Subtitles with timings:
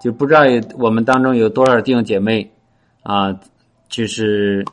[0.00, 2.50] 就不知道有我们当中有多少弟兄姐妹
[3.02, 3.40] 啊，
[3.88, 4.64] 就是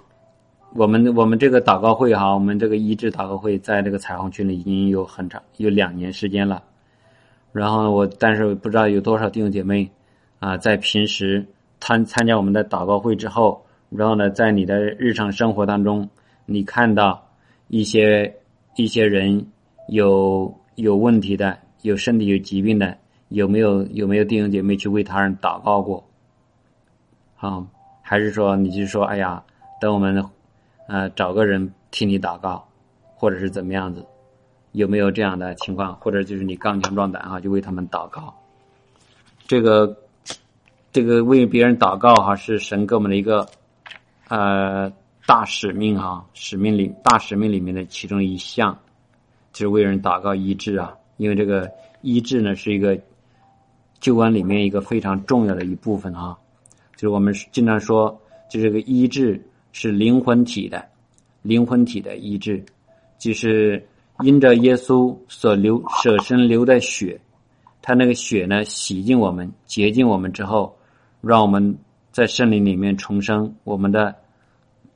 [0.75, 6.62] 我们我们这个祷告会哈，我们这个医治祷告会在这个彩虹群里已经有很长有两年时间了。
[7.54, 9.89] 然后我但是不知道有多少弟兄姐妹
[10.39, 11.46] 啊，在平时
[11.80, 16.10] 参参加我们的祷告会之后，然后呢，在你的日常生活当中，
[16.46, 17.26] 你看到
[17.68, 18.34] 一些
[18.76, 19.46] 一些人
[19.88, 22.98] 有有问题的，有身体有疾病的。
[23.32, 26.04] 有没有有没有弟兄姐妹去为他人祷告过？
[27.39, 27.65] 啊，
[28.01, 29.42] 还是说你就说哎呀，
[29.79, 30.21] 等我们
[30.87, 32.67] 呃找个人替你祷告，
[33.16, 34.06] 或者是怎么样子？
[34.73, 35.95] 有没有这样的情况？
[35.95, 38.36] 或者就是你刚强壮胆啊，就为他们祷告？
[39.48, 39.98] 这个
[40.92, 43.48] 这个为别人祷告哈，是神给我们的一个
[44.28, 44.92] 呃
[45.25, 48.78] 大使命哈，使命里大使命里面的其中一项，
[49.53, 53.00] 就是为人祷告医治啊，因为这个医治呢是一个。
[54.02, 56.36] 救恩里面一个非常重要的一部分啊，
[56.95, 58.19] 就是我们经常说，
[58.50, 59.39] 就这个医治
[59.72, 60.84] 是灵魂体的，
[61.44, 62.66] 灵魂体的医治，
[63.20, 63.88] 就是
[64.22, 67.22] 因着耶稣所流舍身流的血，
[67.80, 70.76] 他那个血呢洗净我们，洁净我们之后，
[71.22, 71.78] 让我们
[72.11, 74.16] 在圣灵里面重生，我们的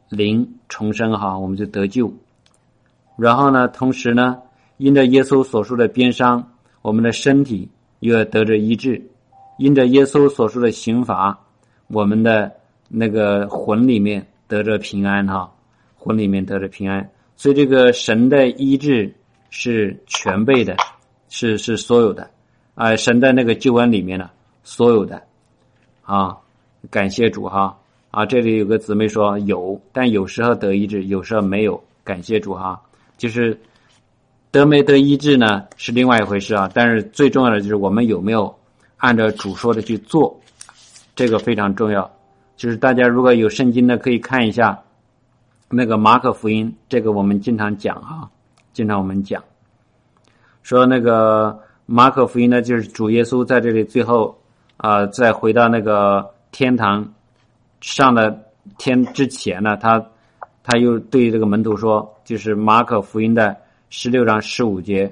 [0.10, 2.12] 灵重生哈，我们就得救。
[3.18, 4.40] 然后呢，同时呢，
[4.78, 7.70] 因着耶稣所受的鞭伤，我们的身体。
[8.06, 9.02] 又要得着医治，
[9.58, 11.36] 因着耶稣所说的刑罚，
[11.88, 12.52] 我们的
[12.88, 15.52] 那个魂里面得着平安哈，
[15.98, 17.10] 魂里面得着平安。
[17.36, 19.12] 所以这个神的医治
[19.50, 20.78] 是全备的，
[21.30, 22.30] 是是所有的
[22.76, 24.30] 啊，神的那个救恩里面呢，
[24.64, 25.24] 所有的
[26.04, 26.38] 啊，
[26.92, 27.76] 感谢主哈
[28.12, 28.24] 啊！
[28.24, 32.80] 这里有个姊妹说有，但有时候得医治，有时候没有，感谢主哈，
[33.18, 33.60] 就是。
[34.60, 36.70] 得没得医治呢，是另外一回事啊。
[36.74, 38.54] 但是最重要的就是我们有没有
[38.98, 40.40] 按照主说的去做，
[41.16, 42.10] 这个非常重要。
[42.56, 44.80] 就是大家如果有圣经的，可以看一下
[45.70, 48.30] 那个马可福音，这个我们经常讲哈，
[48.72, 49.44] 经常我们讲
[50.64, 54.38] 说那个马可福音呢，就是主耶稣在这里最后
[54.78, 57.14] 啊，再回到那个天堂
[57.82, 58.44] 上的
[58.78, 60.06] 天之前呢，他
[60.64, 63.58] 他又对这个门徒说，就是马可福音的。
[63.98, 65.10] 十六章十五节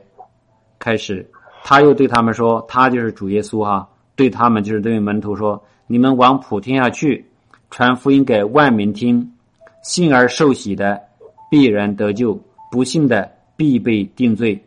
[0.78, 1.26] 开始，
[1.64, 7.26] 他又对他们说：“他就是主耶稣哈，对他们就是对门徒说：你们往普天下去，
[7.72, 9.32] 传福音给万民听。
[9.84, 11.02] 信而受洗的
[11.50, 12.38] 必然得救，
[12.70, 14.62] 不信的必被定罪。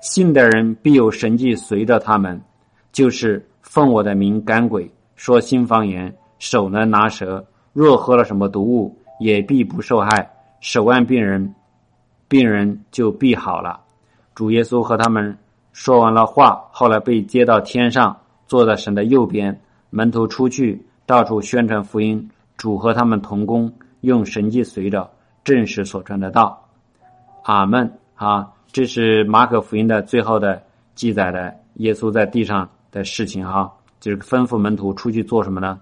[0.00, 2.42] 信的人必有神迹随着他们，
[2.90, 10.28] 就是奉我的名赶鬼，说新方言，手能拿蛇，若喝了什么毒物，也必不受害。
[10.60, 11.48] 手按病人。”
[12.32, 13.78] 病人就必好了。
[14.34, 15.36] 主耶稣和他们
[15.74, 19.60] 说完了话，后来被接到天上，坐在神的右边。
[19.90, 22.30] 门徒出去，到处宣传福音。
[22.56, 23.70] 主和他们同工，
[24.00, 25.10] 用神迹随着
[25.44, 26.66] 证实所传的道。
[27.42, 27.92] 阿门。
[28.14, 30.62] 啊，这是马可福音的最后的
[30.94, 33.70] 记载的耶稣在地上的事情哈，
[34.00, 35.78] 就是吩咐门徒出去做什么呢？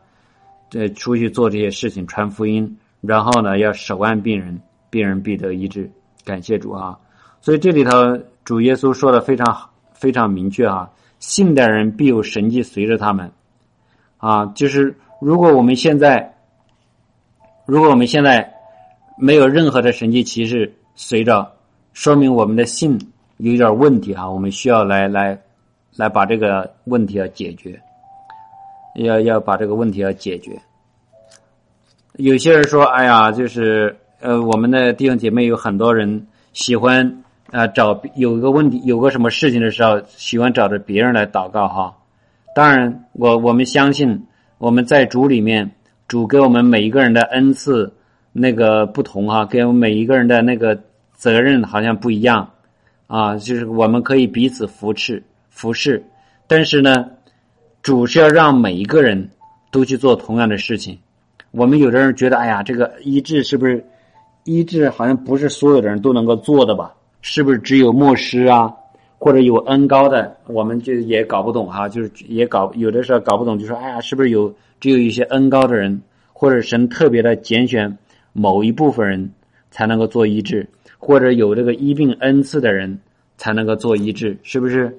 [0.68, 5.88] 这出去做这些事情，传福音，然后呢要手按病人，病人必得医治。
[6.30, 6.96] 感谢主啊！
[7.40, 7.90] 所以这里头
[8.44, 13.32] 主耶稣说的非常非常明确啊，信的人必有神迹随着他们
[14.18, 14.46] 啊。
[14.54, 16.32] 就是如果我们现在，
[17.66, 18.48] 如果我们现在
[19.18, 21.50] 没有任何的神迹骑士随着，
[21.94, 22.96] 说明我们的信
[23.38, 24.30] 有点问题啊。
[24.30, 25.36] 我们需要来来
[25.96, 27.82] 来把这个问题要解决，
[28.94, 30.62] 要要把这个问题要解决。
[32.14, 41.96] 有些人说：“哎呀，就是。”呃，我们的弟兄姐妹有很多人喜欢啊找有一个问题，有个什么事情的时候，喜欢找着别人来祷告哈。
[42.54, 44.26] 当然，我我们相信
[44.58, 45.70] 我们在主里面，
[46.06, 47.90] 主给我们每一个人的恩赐
[48.30, 50.78] 那个不同哈，给我们每一个人的那个
[51.14, 52.50] 责任好像不一样
[53.06, 53.36] 啊。
[53.38, 56.04] 就是我们可以彼此扶持服侍，
[56.46, 57.08] 但是呢，
[57.80, 59.30] 主是要让每一个人
[59.70, 60.98] 都去做同样的事情。
[61.52, 63.82] 我们有的人觉得，哎呀，这个医治是不是？
[64.44, 66.94] 医治好像不是所有的人都能够做的吧？
[67.22, 68.74] 是不是只有牧师啊，
[69.18, 71.86] 或者有恩高的，我们就也搞不懂哈。
[71.86, 74.50] 就是也搞有的时候搞不懂，就说哎呀，是不是有
[74.80, 76.00] 只有一些恩高的人，
[76.32, 77.94] 或者神特别的拣选
[78.32, 79.30] 某一部分人
[79.70, 80.66] 才能够做医治，
[80.98, 82.98] 或者有这个医病恩赐的人
[83.36, 84.98] 才能够做医治，是不是？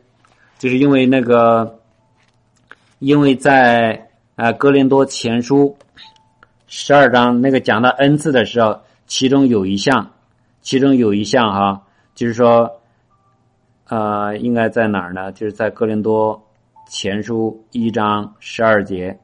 [0.59, 1.79] 就是因为那个，
[2.99, 5.75] 因为在啊哥林多前书
[6.67, 8.79] 十二章那个讲到恩赐的时候。
[9.11, 10.09] 其中有一项，
[10.61, 11.83] 其中有一项哈，
[12.15, 12.71] 就是说，
[13.89, 15.29] 呃，应该在哪儿呢？
[15.33, 16.41] 就是在哥林多
[16.87, 19.19] 前书一章十二节，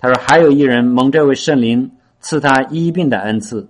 [0.00, 1.88] 他说：“还有一人蒙这位圣灵
[2.18, 3.68] 赐他医病的恩赐。”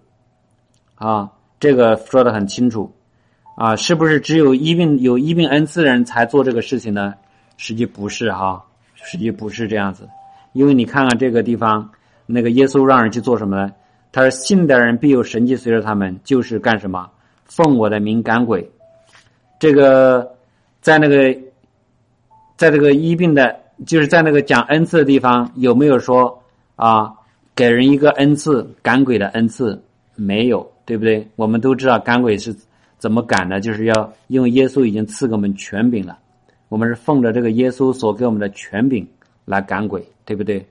[0.96, 1.30] 啊，
[1.60, 2.90] 这个说的很清楚。
[3.54, 7.12] 啊，是不是只有医病有医病恩赐的人才做这个事情呢？
[7.58, 8.64] 实际不是哈，
[8.94, 10.08] 实际不是这样子。
[10.54, 11.90] 因为你看看这个地方，
[12.24, 13.70] 那个耶稣让人去做什么呢？
[14.12, 17.08] 他说：“信的人必有神迹随着他们，就是干什么？
[17.44, 18.68] 奉我的名赶鬼。”
[19.60, 20.34] 这个
[20.80, 21.32] 在那个，
[22.56, 26.42] 在这个医病的，就是在那个讲恩赐的地方，有没有说
[26.74, 27.14] 啊，
[27.54, 29.80] 给人一个恩赐赶鬼的恩赐？
[30.16, 31.24] 没有，对不对？
[31.36, 32.52] 我们都知道赶鬼是
[32.98, 36.18] 怎么赶的，就是要因为耶稣已经赐给我们权柄了，
[36.68, 39.06] 我们是奉着这个耶稣所给我们的权柄
[39.44, 40.66] 来赶鬼，对不对？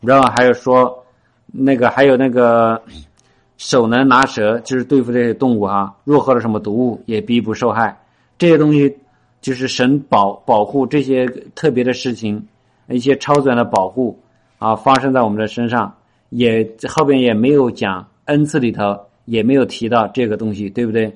[0.00, 0.96] 然后还有说。
[1.52, 2.80] 那个还有那个
[3.58, 5.92] 手能拿蛇，就是对付这些动物啊。
[6.04, 8.00] 若喝了什么毒物，也必不受害。
[8.38, 8.96] 这些东西
[9.40, 12.46] 就是神保保护这些特别的事情，
[12.88, 14.18] 一些超自然的保护
[14.58, 15.94] 啊，发生在我们的身上。
[16.30, 21.12] 也后边也没有讲恩赐里头也没有提到这个东西，对不对？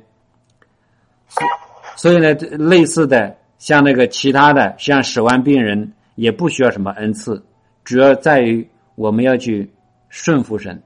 [1.95, 7.41] 所以呢，类似的像那个其他的，像手腕病人也不需要什么恩赐，
[7.85, 9.71] 主要在于我们要去。
[10.15, 10.81] 顺服神，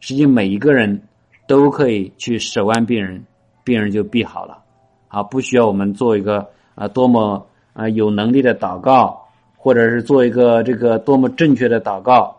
[0.00, 1.02] 实际每一个人
[1.46, 3.22] 都可以去手完病人，
[3.62, 4.62] 病人就必好了，
[5.08, 9.28] 啊，不需要我们做一个啊多么啊有能力的祷告，
[9.58, 12.34] 或者是做一个这个多么正确的祷告，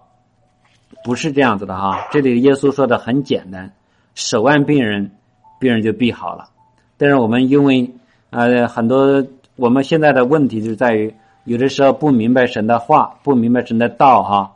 [1.03, 2.07] 不是这样子的哈。
[2.11, 3.71] 这里耶稣说的很简单，
[4.15, 5.11] 手完病人，
[5.59, 6.49] 病人就必好了。
[6.97, 7.93] 但是我们因为
[8.31, 9.23] 啊很多
[9.57, 11.13] 我们现在的问题就在于，
[11.43, 14.37] 有的时候不明白神的话，不明白神的道哈。
[14.37, 14.54] 啊，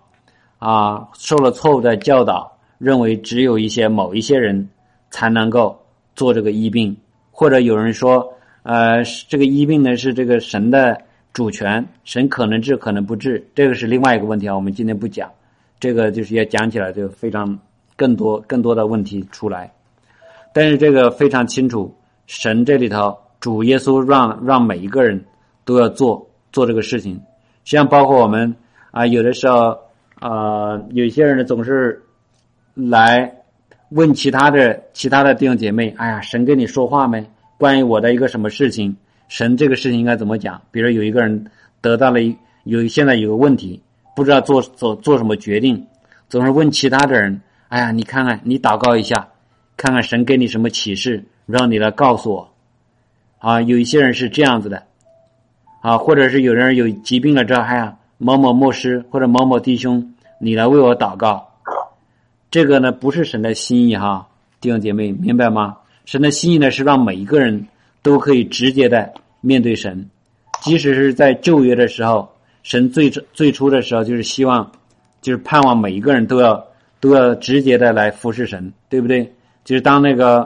[0.60, 4.70] 啊受了错误的教导，认为只有一些某一些人
[5.10, 5.78] 才能够
[6.16, 6.96] 做这个医病，
[7.32, 8.34] 或者有人说，
[8.64, 11.02] 呃，这个医病呢是这个神的
[11.32, 14.54] 主权，神可能治可能不治，这个是另外一个问题啊。
[14.56, 15.32] 我们今天不讲，
[15.80, 17.58] 这个就是要讲起来就非常
[17.96, 19.72] 更多更多的问题出来。
[20.54, 21.96] 但是这个非常清楚，
[22.28, 25.24] 神这里头主耶稣让让每一个人
[25.64, 27.14] 都要做做这个事情，
[27.64, 28.54] 实际上包括我们
[28.92, 29.78] 啊，有的时候。
[30.20, 32.04] 啊，有些人呢总是
[32.74, 33.34] 来
[33.92, 37.26] 问其他的其他的弟兄姐妹：“哎呀，神跟你说话没？
[37.58, 38.94] 关于我的一个什么事情？
[39.30, 41.46] 神这个事情应该怎么讲？”比如有一个人
[41.80, 42.20] 得到了
[42.66, 43.82] 有现在有个问题，
[44.14, 45.88] 不知道做做做什么决定，
[46.28, 47.40] 总是问其他的人
[47.70, 49.26] ：“哎呀，你看看，你祷告一下，
[49.78, 52.54] 看看神给你什么启示，让你来告诉我。”
[53.40, 54.84] 啊，有一些人是这样子的，
[55.82, 57.96] 啊，或者是有人有疾病了之后，哎呀。
[58.22, 61.54] 某某牧师或者某某弟兄，你来为我祷告，
[62.52, 64.28] 这个呢不是神的心意哈，
[64.60, 65.78] 弟兄姐妹明白吗？
[66.04, 67.66] 神的心意呢是让每一个人
[68.02, 70.10] 都可以直接的面对神，
[70.62, 72.30] 即使是在旧约的时候，
[72.62, 74.70] 神最最初的时候就是希望，
[75.22, 76.62] 就是盼望每一个人都要
[77.00, 79.34] 都要直接的来服侍神，对不对？
[79.64, 80.46] 就是当那个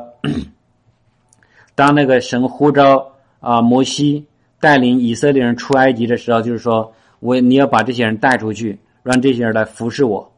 [1.74, 4.24] 当那个神呼召啊摩西
[4.60, 6.94] 带领以色列人出埃及的时候，就是说。
[7.24, 10.30] 我你要把这些人带出去，让这些人来服侍我，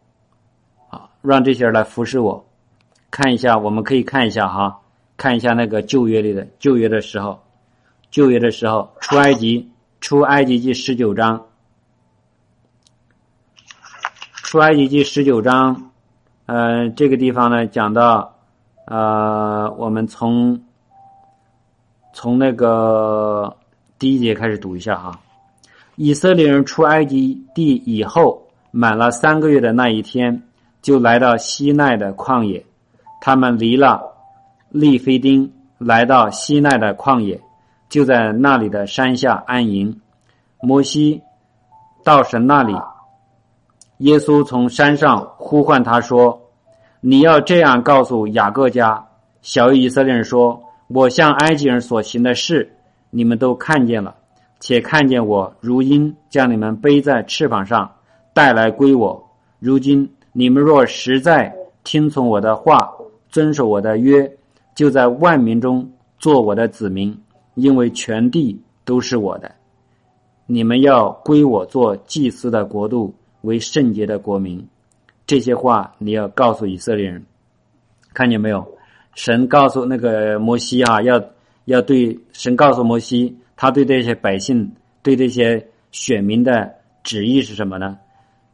[0.91, 2.45] 啊，让这些人来服侍我。
[3.09, 4.79] 看一下，我们可以看一下哈，
[5.17, 7.41] 看一下那个旧约里的旧约的时候，
[8.11, 9.67] 旧约的时候出埃及，
[9.99, 11.43] 出埃及记十九章，
[14.43, 15.89] 出埃及记十九章，
[16.45, 18.35] 呃，这个地方呢讲到，
[18.85, 20.63] 呃，我们从
[22.13, 23.57] 从那个
[23.97, 25.19] 第一节开始读一下哈。
[25.95, 30.43] 以色列人出埃及地以后，满了三个月的那一天，
[30.81, 32.65] 就来到西奈的旷野。
[33.21, 34.01] 他们离了
[34.69, 37.39] 利非丁，来到西奈的旷野，
[37.87, 40.01] 就在那里的山下安营。
[40.59, 41.21] 摩西
[42.03, 42.75] 到神那里，
[43.99, 46.41] 耶稣从山上呼唤他说
[46.99, 49.07] ：“你要这样告诉雅各家
[49.41, 52.75] 小以色列人说：我向埃及人所行的事，
[53.11, 54.13] 你们都看见了。”
[54.59, 57.91] 且看见我如鹰将你们背在翅膀上
[58.33, 59.21] 带来归我。
[59.59, 62.91] 如今你们若实在听从我的话，
[63.29, 64.29] 遵守我的约，
[64.73, 67.15] 就在万民中做我的子民，
[67.55, 69.51] 因为全地都是我的。
[70.45, 74.65] 你们要归我做祭司的国度，为圣洁的国民。
[75.27, 77.23] 这些话你要告诉以色列人。
[78.13, 78.65] 看见没有？
[79.15, 81.21] 神告诉那个摩西啊，要
[81.65, 83.35] 要对神告诉摩西。
[83.55, 84.71] 他对这些百姓、
[85.01, 87.97] 对这些选民的旨意是什么呢？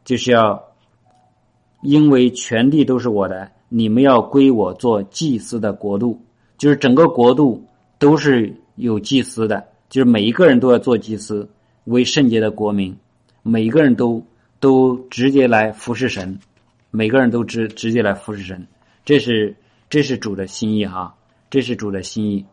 [0.04, 0.62] 就是要
[1.82, 6.20] 因为全地都是我的，你们要归我做祭司的国度，
[6.58, 7.64] 就是整个国度
[7.98, 11.48] 都是有祭司的，就是每一个人都要做祭司，
[11.86, 12.96] 为圣洁的国民，
[13.42, 14.24] 每一个人都
[14.60, 16.38] 都直接来服侍神，
[16.92, 18.68] 每个人都直直接来服侍神，
[19.06, 19.56] 这是
[19.90, 21.16] 这是主的心意哈，
[21.50, 22.46] 这是主的心意。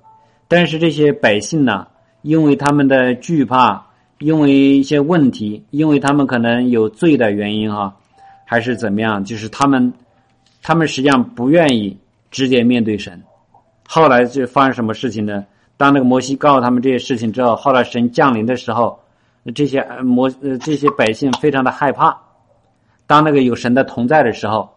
[0.48, 1.86] 但是这些百姓呢，
[2.22, 3.87] 因为他们的惧怕，
[4.18, 7.94] 因为一些问题，因为他们可能有罪的原因哈，
[8.44, 9.92] 还是怎么样，就是他们
[10.62, 11.96] 他们实际上不愿意
[12.30, 13.22] 直接面对神。
[13.87, 15.44] 后来就发生什么事情呢？
[15.76, 18.98] 当那个摩西告诉他们这些事情之后，后来神降临的时候，
[19.54, 22.18] 这些摩呃这些百姓非常的害怕。
[23.06, 24.68] 当那个有神的同在的时候，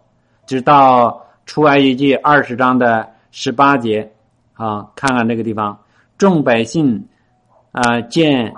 [0.46, 4.10] 就到出埃及记二十章的十八节
[4.54, 5.78] 啊，看看那个地方，
[6.18, 7.04] 众百姓
[7.72, 8.54] 啊见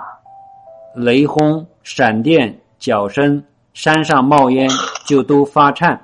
[0.94, 3.42] 雷轰、闪电、脚声，
[3.72, 4.68] 山上冒烟，
[5.06, 6.00] 就都发颤，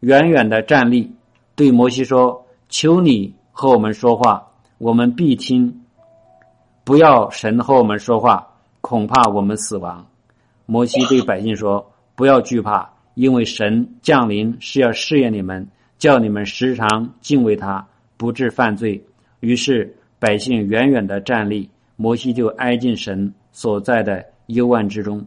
[0.00, 1.12] 远远的站立，
[1.54, 4.46] 对摩西说：“求你和我们说话。”
[4.78, 5.82] 我们必听，
[6.82, 8.46] 不要神和我们说话，
[8.80, 10.04] 恐怕我们死亡。
[10.66, 19.02] 摩西对百姓说：“不要惧怕，因为神降临是要试验你们，叫你们时常敬畏他，不致犯罪。”
[19.40, 25.26] 于是百姓远远的站立，摩西就挨近神所在的幽暗之中。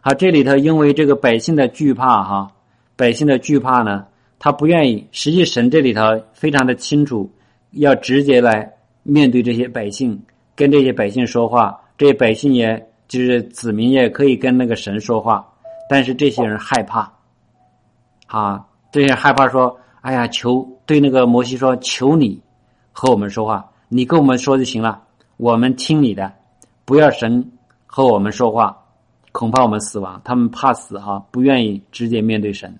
[0.00, 2.52] 好，这里头因为这个百姓的惧怕，哈，
[2.96, 4.06] 百姓的惧怕呢，
[4.38, 5.06] 他不愿意。
[5.12, 7.30] 实际神这里头非常的清楚。
[7.74, 8.68] 要直接来
[9.04, 10.20] 面对这些百姓，
[10.56, 11.80] 跟这些百姓说话。
[11.96, 15.46] 这些百姓也就是子民，也可以跟那个神说话。
[15.88, 17.12] 但是这些人害怕，
[18.26, 22.42] 啊，这些害怕说：“哎呀，求对那个摩西说，求你
[22.90, 25.00] 和我们说话，你跟我们说就行了，
[25.40, 26.30] 我们听你的，
[26.84, 27.50] 不要神
[27.86, 28.76] 和我们说话，
[29.32, 32.78] 恐怕我们死亡。”他们怕死哈，不愿意直接面对神。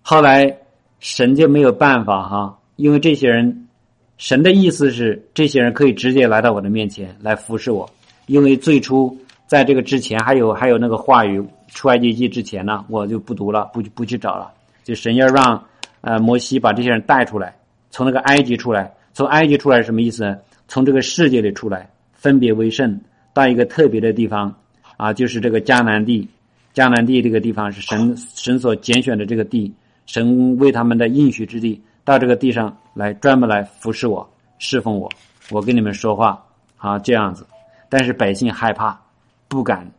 [0.00, 0.56] 后来
[0.98, 2.58] 神就没有办法哈。
[2.76, 3.68] 因为这些人，
[4.16, 7.86] 神的意思是，这些人可以直接来到我的面前来服侍我。
[8.24, 9.14] 因为最初
[9.46, 14.50] 在这个之前，还有还有那个话语出埃及记之前呢，我就不读了，不不去找了。
[14.82, 15.62] 就神要让
[16.00, 17.54] 呃摩西把这些人带出来，
[17.90, 20.38] 从那个埃及出来，从埃及出来什么意思呢？
[20.68, 23.00] 从这个世界里出来，分别为圣，
[23.32, 24.54] 到一个特别的地方
[24.96, 26.28] 啊，就是这个迦南地。
[26.74, 29.72] 迦南地这个地方是神神所拣选的这个地，
[30.04, 31.82] 神为他们的应许之地。
[32.04, 35.10] 到这个地上来，专门来服侍我、侍奉我，
[35.50, 36.44] 我跟你们说话
[36.76, 37.46] 啊，这样子。
[37.88, 39.00] 但是百姓害怕，
[39.48, 39.90] 不敢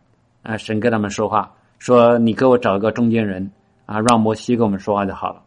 [0.44, 3.52] 啊，神跟他们说话，说你给我找个中间人
[3.86, 5.42] 啊，让摩西跟我们说话就好了。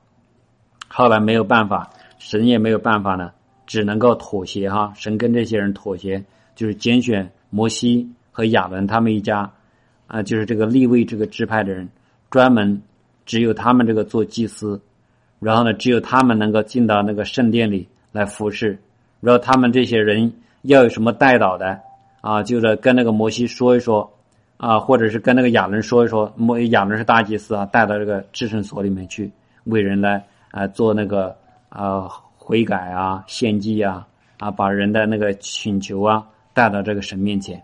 [0.88, 3.30] 后来没有办法，神也没有办法呢，
[3.70, 4.92] 只能够妥协哈。
[4.96, 6.20] 神跟这些人妥协，
[6.56, 9.48] 就是拣选摩西和亚伦他们一家
[10.08, 11.88] 啊，就是这个立位这个支派的人，
[12.30, 12.82] 专门
[13.24, 14.80] 只有他们这个做祭司。
[15.38, 18.76] 然后呢，只有他们能够进到那个圣殿里来服侍。
[19.20, 21.78] 然后他们这些人要有什么带导的
[22.22, 24.12] 啊，就是跟那个摩西说一说
[24.56, 26.32] 啊，或者是跟那个亚伦说一说。
[26.36, 29.30] 摩亚伦是大祭司啊，带到这个至圣所里面去
[29.62, 31.36] 为人来啊做那个
[31.68, 32.10] 啊
[32.50, 34.04] 悔改啊献祭啊
[34.38, 37.62] 啊，把人的那个请求啊带到这个神面前。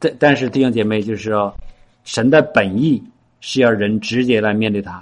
[0.00, 1.54] 但但是弟兄姐妹就是说，
[2.02, 3.00] 神的本意
[3.40, 5.00] 是要人直接来面对他。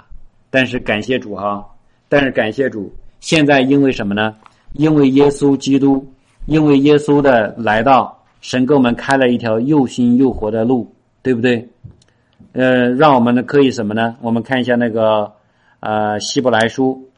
[0.51, 1.67] 但是感谢主哈，
[2.07, 4.35] 但是感谢主，现在因为什么呢？
[4.73, 6.07] 因为耶稣基督，
[6.45, 10.93] 因为耶稣的来到，神给我们开了一条又新又活的路，
[11.23, 11.67] 对不对？
[12.53, 14.15] 呃，让我们呢可以什么呢？
[14.21, 15.31] 我们看一下那个
[15.79, 17.08] 呃希伯来书，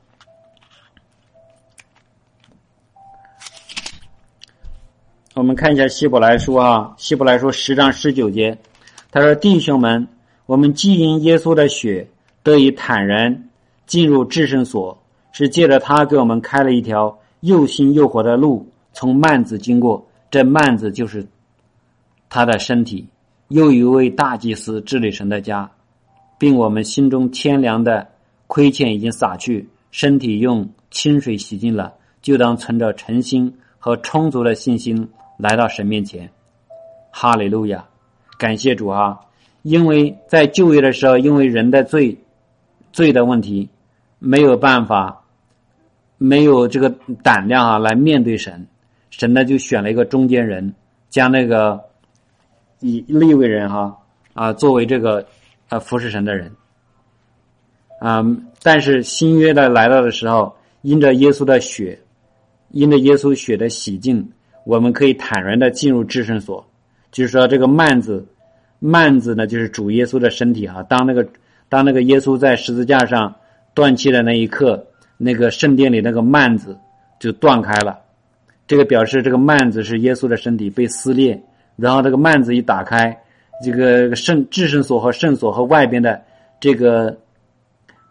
[5.41, 8.55] 我们看一下希伯来书啊，希伯来书十章十九节，
[9.09, 10.07] 他说：“弟兄们，
[10.45, 12.07] 我们既因耶稣的血。”
[12.43, 13.49] 得以坦然
[13.87, 14.95] 进入至圣所，
[15.31, 20.07] 是借着他给我们开了一条又新又活的路，从幔子经过。
[20.29, 21.25] 这幔子就是
[22.29, 23.07] 他的身体。
[23.47, 25.67] 又一位大祭司治理神的家，
[26.37, 28.07] 并我们心中天良的
[28.45, 35.09] 亏欠已经洒去，身体用清水洗净了，就当存着诚心和充足的信心
[35.41, 36.29] 来到神面前。
[37.11, 37.85] 哈利路亚，
[38.37, 39.19] 感谢主啊！
[39.63, 42.17] 因为在就业的时候，因为人的罪。
[42.93, 43.69] 罪的问题
[44.19, 45.23] 没有办法，
[46.17, 46.93] 没有这个
[47.23, 48.67] 胆量啊，来面对神。
[49.09, 50.73] 神呢就选了一个中间人，
[51.09, 51.79] 将那个
[52.81, 53.97] 以立位人哈
[54.33, 55.25] 啊作为这个
[55.69, 56.51] 啊服侍神的人。
[58.01, 58.25] 啊，
[58.61, 61.97] 但是新约的来到的时候，因着耶稣的血，
[62.71, 64.29] 因着耶稣血的洗净，
[64.65, 66.65] 我们可以坦然的进入至圣所。
[67.11, 68.25] 就是说，这个幔子，
[68.79, 70.81] 幔子呢就是主耶稣的身体哈。
[70.83, 71.27] 当那个。
[71.71, 73.33] 当那个耶稣在十字架上
[73.73, 76.77] 断气的那一刻，那个圣殿里那个幔子
[77.17, 77.97] 就断开了，
[78.67, 81.41] 这个表示这个幔子是耶稣的身体被撕裂，
[81.77, 83.17] 然后这个幔子一打开，
[83.63, 86.21] 这个圣至圣所和圣所和外边的
[86.59, 87.17] 这个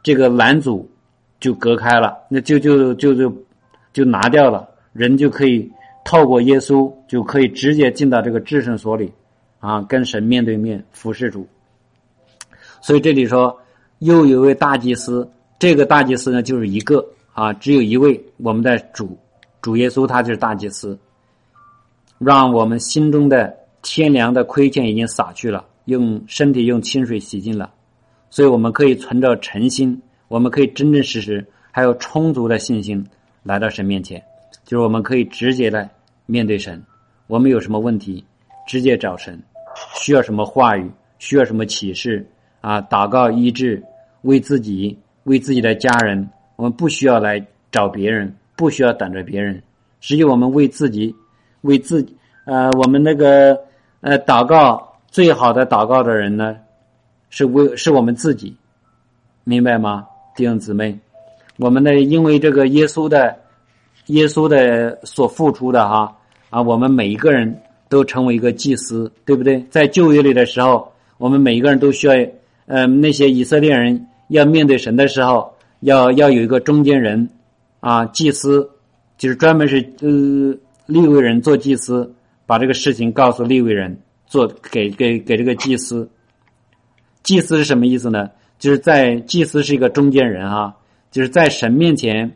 [0.02, 0.90] 这个拦阻
[1.38, 3.44] 就隔开了，那就就就就
[3.92, 5.70] 就拿掉了，人就可以
[6.10, 9.12] 透过耶稣就可以直接进到这个至圣所里，
[9.60, 11.46] 啊，跟神面对面服侍主。
[12.80, 13.56] 所以这里说
[14.00, 19.16] 又有一位大祭司，这个大祭司呢就是一个啊，只有一位，我们的主。
[19.62, 20.98] 主耶稣他就是大祭司，
[22.18, 27.72] 让我们心中的天良的亏欠已经洒去了，用身体用清水洗净了，
[28.30, 33.06] 所以我们可以存着诚心，我们可以真真实实还有充足的信心
[33.44, 34.20] 来到神面前，
[34.64, 35.88] 就是我们可以直接的
[36.30, 36.82] 面对神，
[37.26, 38.24] 我们有什么问题
[38.66, 39.42] 直接找神，
[39.94, 42.24] 需要什么话语，需要什么启示
[42.60, 43.82] 啊，祷告医治，
[44.22, 48.34] 为自己为自己的家人，我们不需要来找别人。
[48.56, 49.62] 不需要等着别人，
[50.02, 51.16] 实际我们为自己，
[51.62, 53.58] 为自己呃，我们那个
[54.02, 56.58] 呃祷告最好的祷告的人呢，
[57.30, 58.54] 是为是我们自己，
[59.44, 60.06] 明白吗，
[60.36, 61.00] 弟兄姊妹？
[61.56, 63.34] 我们呢因为这个耶稣的
[64.08, 66.14] 耶稣的所付出的哈
[66.50, 69.64] 啊，我们每一个人都成为一个祭司，对不对？
[69.70, 72.14] 在旧约里的时候，我们每一个人都需要，
[72.66, 77.28] 呃，那些以色列人要面对神的时候，要要有一个中间人。
[77.80, 78.68] 啊，祭司
[79.16, 80.54] 就是专门是呃
[80.84, 82.14] 立位人做祭司，
[82.44, 86.06] 把这个事情告诉立位人做给给给这个祭司。
[87.22, 88.28] 祭司是什么意思呢？
[88.58, 90.76] 就是在祭司是一个中间人啊，
[91.10, 92.30] 就是在神面前，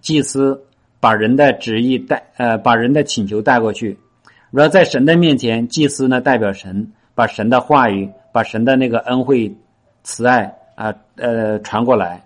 [0.00, 0.60] 祭司
[1.06, 3.96] 把人的旨意带呃把人的请求带过去，
[4.50, 9.54] 然后在神的面前，祭司呢代表神，把神的话语，把神的那个恩惠、
[10.02, 12.20] 慈爱啊呃传过来。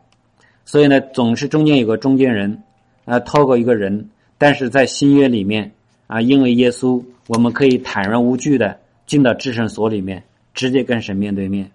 [0.65, 2.63] 所以呢，总是中间有个中间人，
[3.05, 4.09] 啊，透过一个人，
[4.39, 5.71] 但是在新约里面
[6.07, 11.71] 啊，因为耶稣，我们可以坦然无惧的进到至圣所里面，直接跟神面对面。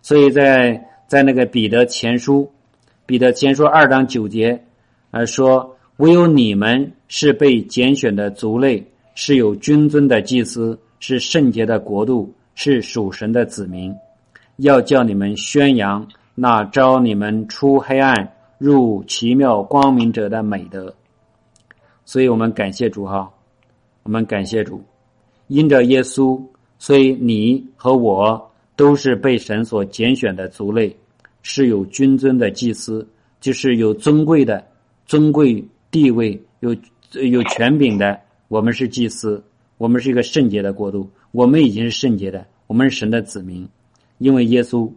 [0.00, 2.48] 所以在在那个彼得前书，
[3.04, 4.62] 彼得前书二章九节，
[5.10, 8.82] 啊说，唯有你们是被拣选的族类，
[9.14, 13.94] 是有君尊的祭司，是圣洁的国度，是属神的子民，
[14.56, 16.08] 要叫你们宣扬。
[16.34, 20.94] 那招你们出黑暗入奇妙光明者的美德，
[22.06, 23.30] 所以我们感谢主哈，
[24.02, 24.82] 我们感谢主，
[25.48, 26.42] 因着耶稣，
[26.78, 30.96] 所以你和我都是被神所拣选的族类，
[31.42, 33.06] 是有君尊的祭司，
[33.38, 34.64] 就是有尊贵的
[35.04, 36.76] 尊贵地位，有
[37.12, 39.42] 有权柄的，我们是祭司，
[39.78, 43.68] 我们是一个圣洁的国度，我们已经是圣洁的，我们是神的子民，
[44.18, 44.90] 因为耶稣。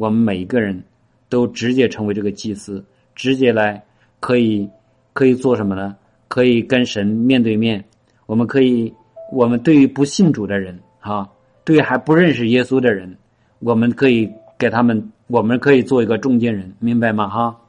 [0.00, 0.80] 我们每一个人
[1.28, 2.84] 都直接成为这个祭司，
[3.16, 3.82] 直接来
[4.20, 4.70] 可以
[5.12, 5.96] 可以做什么呢？
[6.28, 7.84] 可以跟神面对面。
[8.26, 8.94] 我们可以，
[9.32, 11.28] 我们对于不信主的人，哈，
[11.64, 13.12] 对于还不认识耶稣的人，
[13.58, 17.28] 我们可以给他们，我们可以做一个中间人，明白吗？
[17.28, 17.60] 哈，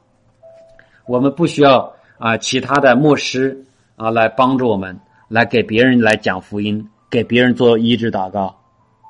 [1.06, 3.64] 我们不需要啊其他的牧师
[3.96, 8.54] 啊来帮助我们，来给别人来讲福音，给别人做医治祷告。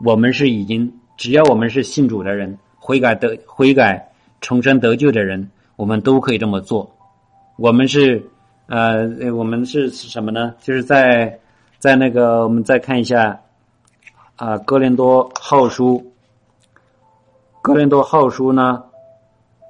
[0.05, 2.57] 我们是已经，只要我们是信主的人。
[2.83, 6.91] 悔改得悔改重生得救的人，我们都可以这么做。
[7.57, 8.25] 我们是
[8.69, 10.55] 呃，我们是什么呢？
[10.63, 11.39] 就是在
[11.79, 13.39] 在那个，我们再看一下
[14.37, 15.99] 啊，《哥林多后书》。
[17.61, 18.83] 《哥林多后书》呢，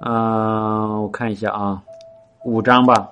[0.05, 1.83] 嗯，我看一下啊，
[2.45, 3.11] 五章吧，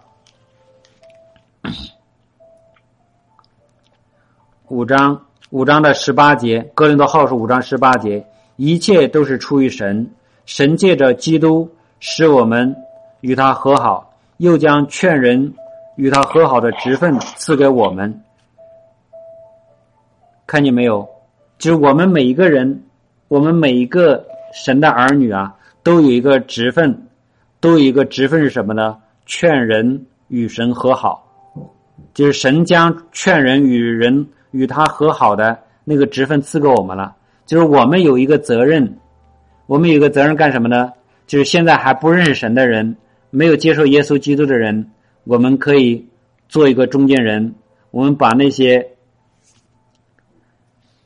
[4.70, 8.24] 五章五章的十八节，《哥林多后书》五章十八节。
[8.56, 10.08] 一切都是出于神，
[10.46, 11.68] 神借着基督
[12.00, 12.76] 使我们
[13.22, 15.52] 与他和好，又将劝人
[15.96, 18.22] 与他和好的职分赐给我们。
[20.46, 21.08] 看见没有？
[21.58, 22.84] 就是我们每一个人，
[23.28, 27.08] 我们每一个神的儿女啊，都有一个职分，
[27.60, 28.98] 都有一个职分是什么呢？
[29.26, 31.26] 劝人与神和好，
[32.14, 37.16] 就是神将劝人与人与他和好的那个职分赐给我们了。
[37.46, 38.98] 就是我们有一个责任，
[39.66, 40.94] 我们有个责任干什么呢？
[41.26, 42.96] 就是现在还不认识神的人，
[43.30, 44.92] 没有接受耶稣基督的人，
[45.24, 46.08] 我们可以
[46.48, 47.54] 做一个中间人，
[47.92, 48.90] 我们把那些，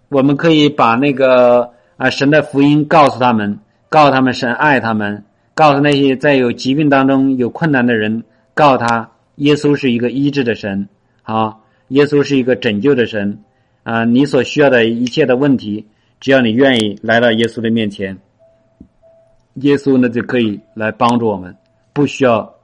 [0.09, 10.87] 我们可以把那个啊神的福音告诉他们，告诉他们神爱他们，告诉那些在有疾病当中有困难的人，告诉他耶稣是一个医治的神，
[11.23, 11.57] 啊，
[11.89, 13.39] 耶稣是一个拯救的神，
[13.83, 15.87] 啊，你所需要的一切的问题。
[16.19, 18.17] 只要你愿意来到耶稣的面前，
[19.55, 21.53] 耶稣呢就可以来帮助我们，
[21.91, 22.55] 不需要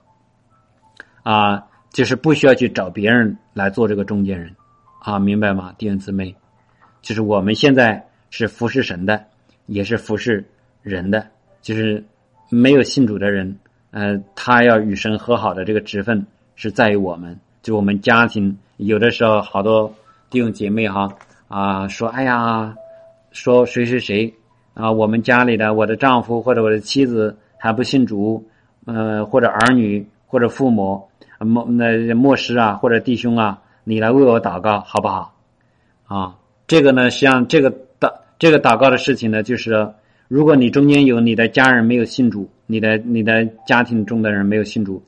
[1.24, 4.56] 啊就是不需要去找别人来做这个中间人，
[5.02, 6.34] 啊，明白吗，弟兄姊妹？
[7.02, 9.26] 就是我们现在是服侍神的，
[9.66, 10.46] 也是服侍
[10.82, 11.28] 人的，
[11.62, 12.02] 就是
[12.50, 13.58] 没有信主的人，
[13.92, 19.94] 呃，他要与神和好的这个职分是在于我们，就我们家庭有的时候好多
[20.30, 21.10] 弟兄姐妹哈
[21.50, 22.74] 啊说，哎呀，
[23.32, 24.34] 说谁谁谁
[24.74, 28.48] 啊，我们家里的我的丈夫或者我的妻子还不信主，
[28.86, 31.06] 呃，或者儿女或者父母。
[31.42, 35.36] 莫那牧师啊，或者弟兄啊，你来为我祷告，好不好？
[36.06, 36.36] 啊，
[36.68, 39.90] 这个呢，实际上这个祷这个祷告的事情呢，就是
[40.28, 45.02] 如果你中间有你的家人没有信主，你的你的家庭中的人没有信主，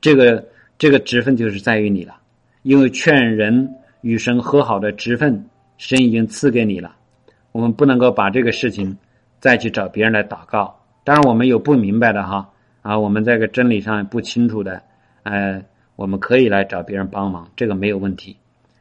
[0.00, 0.44] 这个
[0.78, 2.14] 这个职分就是在于你了，
[2.62, 5.44] 因为劝人与神和好的职分，
[5.76, 6.94] 神已经赐给你了，
[7.52, 8.96] 我们不能够把这个事情
[9.40, 10.78] 再去找别人来祷告。
[11.04, 12.48] 当然，我们有不明白的哈
[12.82, 14.82] 啊，我们在个真理上不清楚的。
[15.22, 15.62] 呃，
[15.96, 18.36] 我们可以来找别人帮忙，这个没有问题。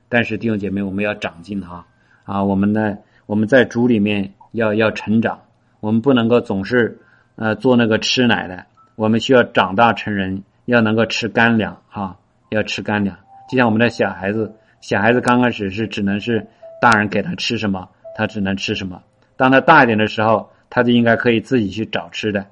[0.09, 1.85] 但是弟兄姐妹，我们要长进哈
[2.23, 2.43] 啊！
[2.43, 5.39] 我们呢，我们在主里面要要成长，
[5.79, 6.97] 我们不能够总是
[7.35, 12.17] 呃做那个吃奶的，我们需要长大成人，要能够吃干粮哈，
[12.49, 13.17] 要吃干粮。
[13.49, 16.45] 就像我们的小孩子，小孩子刚开始是只能是
[16.81, 19.01] 大人给他吃什么，他只能吃什么。
[19.36, 22.45] 当他大一点的时候，他就应该可以自己去找吃的，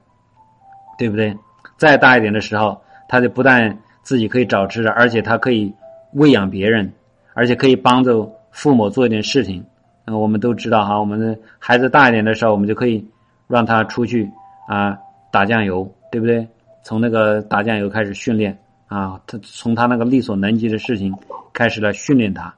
[0.98, 1.36] 对不对？
[1.78, 5.74] 再大一点的时候，他就不但自己可以找吃的，而且他可以
[6.14, 6.92] 喂养别人，
[7.34, 9.64] 而且可以帮助父母做一点事情。
[10.06, 13.06] 嗯，我们都知道哈，我们的孩子大一点的时候，我们就可以
[13.48, 14.30] 让他出去
[14.68, 14.98] 啊
[15.32, 16.48] 打酱油，对不对？
[16.84, 18.56] 从那个打酱油开始训练
[18.96, 21.14] 啊，他从他那个力所能及的事情
[21.52, 22.56] 开始来训练他。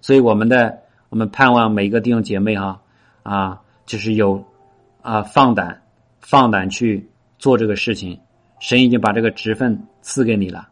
[0.00, 0.78] 所以我们的
[1.10, 2.80] 我们盼望每一个弟兄姐妹哈
[3.22, 4.42] 啊，就是有
[5.02, 5.82] 啊放胆
[6.20, 7.06] 放胆去
[7.38, 8.18] 做这个事情。
[8.58, 10.66] 神已经把这个职分赐给你了，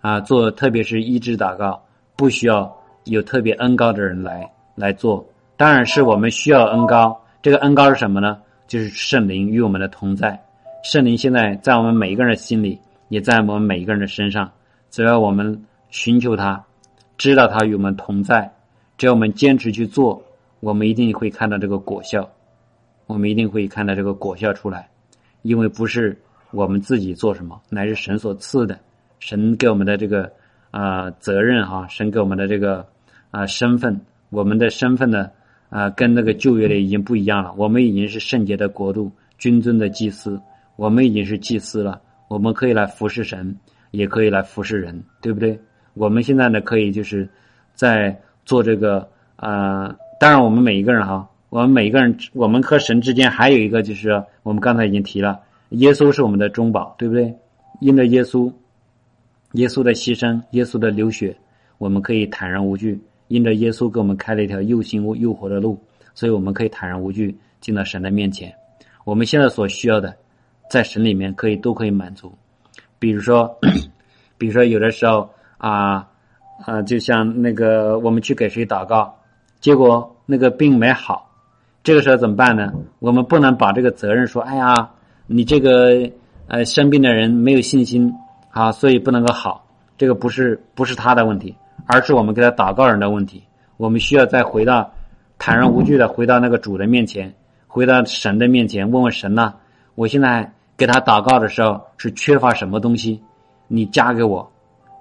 [0.00, 1.84] 啊，做特别是医治祷告，
[2.16, 5.26] 不需要有特别恩高的人来来做。
[5.58, 8.38] 当然是我们需要恩高，这个恩高是什么呢？
[8.66, 10.42] 就是圣灵与我们的同在。
[10.82, 12.80] 圣灵现在在我们每一个人心里，
[13.12, 14.50] 也在我们每一个人的身上。
[14.90, 16.64] 只要我们寻求他，
[17.18, 18.50] 知道他与我们同在，
[18.96, 20.22] 只要我们坚持去做，
[20.60, 22.30] 我们一定会看到这个果效。
[23.06, 24.88] 我们一定会看到这个果效出来，
[25.42, 26.18] 因为不是。
[26.54, 28.78] 我们自己做什么，乃是神所赐的，
[29.20, 30.30] 神给我们的这个
[30.70, 32.86] 啊责任哈，神给我们的这个
[33.30, 33.98] 啊身份，
[34.28, 35.30] 我们的身份呢
[35.70, 40.38] 啊跟那个旧约的已经不一样了，我们已经是圣洁的国度，君尊的祭司，
[40.76, 41.98] 我们已经是祭司了，
[42.32, 43.54] 我们可以来服侍神，
[43.90, 45.60] 也可以来服侍人，对不对？
[45.92, 47.28] 我们现在呢可以就是
[47.74, 54.10] 在做这个啊，当然我们每一个人哈，我们每一个人，我们和神之间还有一个就是
[54.44, 55.38] 我们刚才已经提了。
[55.72, 57.34] 耶稣是我们的中保，对不对？
[57.80, 58.50] 因着耶稣，
[59.52, 61.36] 耶稣的牺牲，耶稣的流血，
[61.76, 62.98] 我们可以坦然无惧。
[63.28, 65.78] 因着耶稣给我们开了一条又新又活的路，
[66.14, 68.50] 所以我们可以坦然无惧进到神的面前。
[69.04, 70.16] 我们现在所需要的，
[70.68, 72.32] 在神里面可以都可以满足。
[72.98, 73.58] 比如说，
[74.38, 76.08] 比如说有的时候啊
[76.64, 79.14] 啊，就像那个我们去给谁祷告，
[79.60, 81.30] 结果那个病没好，
[81.82, 82.72] 这个时候怎么办呢？
[82.98, 84.90] 我们不能把这个责任说，哎呀。
[85.28, 86.10] 你这个
[86.48, 88.12] 呃生病的人没有信心
[88.50, 89.64] 啊，所以不能够好。
[89.96, 93.42] 这个不是不是他的问题，而是我们给他祷告人的问题。
[93.78, 94.92] 我们需要再回到
[95.38, 97.32] 坦然无惧的回到那个主的面前，
[97.66, 99.54] 回到神的面前，问问神呐，
[99.94, 103.22] 我现在给他祷告的时候是缺乏什么东西？
[103.68, 104.50] 你加给我，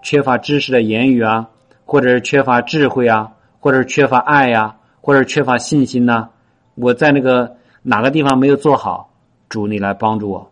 [0.02, 1.48] 缺乏知识的言语啊，
[1.86, 6.28] 或者是缺乏智慧啊，或者是缺乏爱呀，或者缺乏信心呐？
[6.76, 9.10] 我在那个哪个地方没有做好？
[9.50, 10.52] 主，你来帮助我。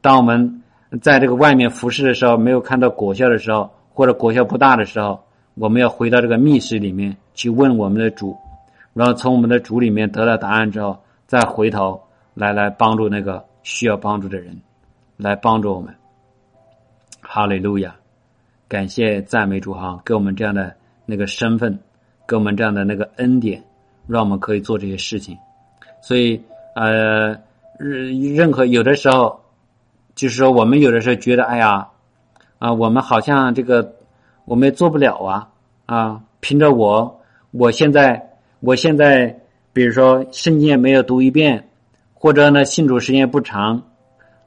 [0.00, 0.62] 当我们
[1.02, 5.20] 在这个外面服侍的时候，没有看到果效的时候，或者果效不大的时候，
[5.54, 8.36] 我们要回到这个密室里面去问我们的主，
[8.94, 10.96] 然后从我们的主里面得到答案之后，
[11.26, 12.00] 再回头
[12.32, 14.58] 来来帮助那个需要帮助的人，
[15.18, 15.94] 来帮助我们。
[17.20, 17.94] 哈利路亚，
[18.66, 21.78] 感谢赞美主哈，给我们这样的那个身份，
[22.26, 23.62] 给我们这样的那个恩典，
[24.06, 25.36] 让我们可以做这些事情。
[26.00, 26.40] 所以，
[26.74, 27.36] 呃。
[27.78, 29.40] 任任何有的时候，
[30.16, 31.86] 就是说，我们有的时候觉得，哎呀，
[32.58, 33.94] 啊，我们好像这个
[34.46, 35.48] 我们也做不了啊，
[35.86, 37.20] 啊，凭着我，
[37.52, 39.38] 我现在，我现在，
[39.72, 41.68] 比如说圣经也没有读一遍，
[42.18, 43.82] 或者呢，信主时间不长，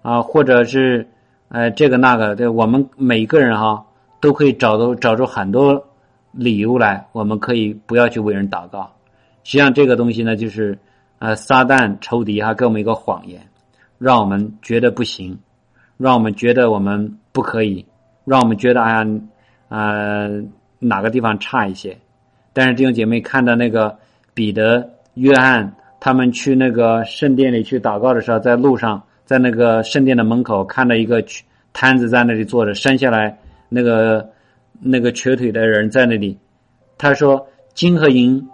[0.02, 1.08] 啊，或者是，
[1.50, 3.86] 呃，这个那个，对，我们每个人哈，
[4.20, 5.84] 都可以找到找出很多
[6.32, 8.92] 理由来，我们可以不要去为人祷告。
[9.44, 10.78] 实际上，这个东西呢，就是。
[11.24, 13.40] 呃，撒旦仇敌哈给我们一个谎言，
[14.00, 15.38] 让我们觉得不行，
[15.98, 17.86] 让我们觉得我们不可以，
[18.26, 19.06] 让我们觉得哎呀，
[19.70, 20.42] 呃
[20.80, 21.96] 哪个地方差一些。
[22.54, 23.96] 但是弟兄姐妹看到那个
[24.34, 31.24] 彼得、约翰他们去那个圣殿里去祷告的时候，在路上，在那个圣殿的门口看到一个
[31.72, 33.38] 摊子在那里坐着，生下来
[33.70, 34.28] 那个
[34.82, 36.38] 那个瘸腿的人在那里，
[36.98, 38.46] 他说金和银，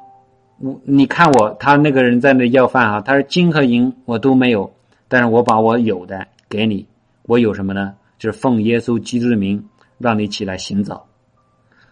[0.60, 4.72] 我你看我他那个人在那要饭哈，他说金和银我都没有，
[5.08, 6.86] 但是我把我有的给你，
[7.24, 7.96] 我有什么呢？
[8.20, 9.64] 就是奉耶稣基督的名
[9.98, 11.02] 让你起来行走。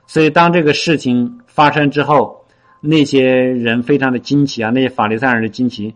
[0.05, 1.39] 所以当这个事情。
[1.55, 2.44] 发生之后，
[2.85, 4.69] 那些人非常的惊奇啊！
[4.69, 5.93] 那些法利赛人的惊奇，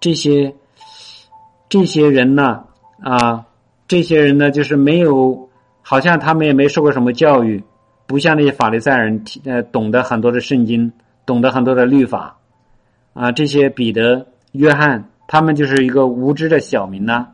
[0.00, 0.54] 这些
[1.68, 2.64] 这些人呢
[3.02, 3.44] 啊，
[3.86, 5.48] 这些人呢就是没有，
[5.82, 7.62] 好像他们也没受过什么教育，
[8.06, 10.92] 不像那些法利赛人呃懂得很多的圣经，
[11.26, 12.38] 懂得很多的律法
[13.12, 13.30] 啊。
[13.30, 17.28] 这些彼得、约翰，他们就是一个无知的小民呢。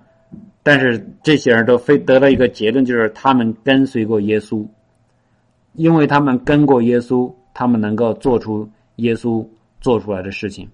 [0.63, 4.67] 但是这些人都非得到一个结论，就是他们跟随过耶稣，
[5.75, 7.33] 因为他们跟过耶稣。
[7.59, 9.47] 他们能够做出耶稣
[9.81, 10.69] 做出来的事情，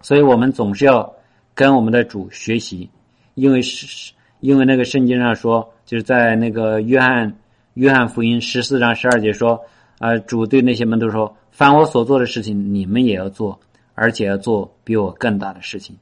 [0.00, 1.14] 所以我们总是要
[1.54, 2.88] 跟我们的主学习，
[3.34, 7.32] 因为是是，因为那个圣经上说，就是在那个约翰
[7.74, 9.60] 约翰福音十四章十二节说，
[9.98, 13.58] 啊，主对那些门徒说：“凡我所做的事情，你们也要做，
[13.94, 15.96] 而且要做比我更大的事情。”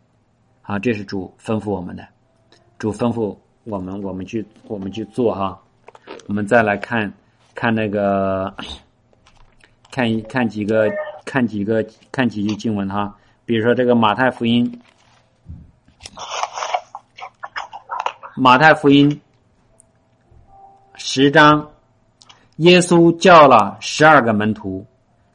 [0.63, 2.07] 好，这是主吩咐我们的，
[2.79, 5.61] 主吩咐我们，我们去，我们去做哈。
[6.29, 7.13] 我们再来看
[7.55, 8.55] 看那个。
[9.93, 10.93] 看一看几个，
[11.27, 13.15] 看几个，看几句经文哈。
[13.45, 14.81] 比如说这个马太福音，
[18.37, 19.21] 马太福音
[20.95, 21.69] 十章，
[22.57, 24.87] 耶稣叫了十二个门徒，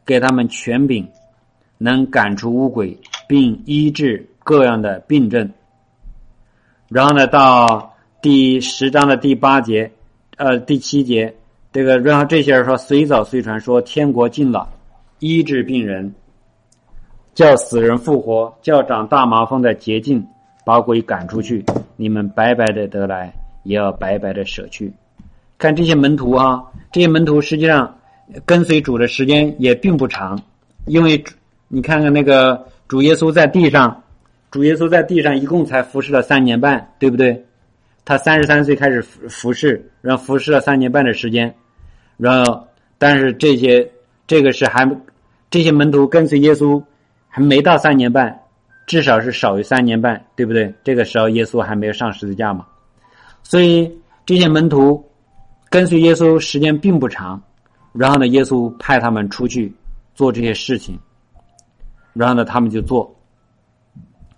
[0.06, 1.08] 给他们权柄，
[1.78, 5.52] 能赶出污鬼，并医治各样的病症。
[6.88, 9.92] 然后呢，到第十章的第八节，
[10.38, 11.36] 呃，第七节。
[11.74, 14.68] 这个，然后这些人说：“随早随传，说天国近了，
[15.22, 16.16] 医治病人，
[17.36, 20.26] 叫死人复活，叫长大麻风的洁净，
[20.66, 21.64] 把鬼赶出去。
[21.96, 23.32] 你们白白的得来，
[23.62, 24.92] 也要白白的舍去。
[25.60, 28.00] 看这些门徒啊，这些门徒实际上
[28.48, 30.42] 跟随主的时间也并不长，
[30.88, 31.24] 因为
[31.68, 34.02] 你看看那个主耶稣在地上，
[34.50, 37.46] 主耶稣在地上一共才服侍了三年半，对不对？
[38.04, 41.54] 他三十三岁开始服服侍，然后服侍了三年半的时间。”
[42.18, 43.88] 然后，但是这些
[44.32, 44.89] 这个是还
[45.50, 46.82] 这些门徒跟随耶稣
[47.28, 48.39] 还没到三年半，
[48.88, 50.74] 至少是少于三年半，对不对？
[50.86, 52.65] 这个时候耶稣还没有上十字架嘛，
[53.44, 53.91] 所以
[54.26, 55.06] 这些门徒
[55.70, 57.44] 跟随耶稣时间并不长。
[57.91, 59.76] 然后呢，耶稣派他们出去
[60.15, 60.98] 做这些事情，
[62.13, 63.13] 然后呢，他们就做。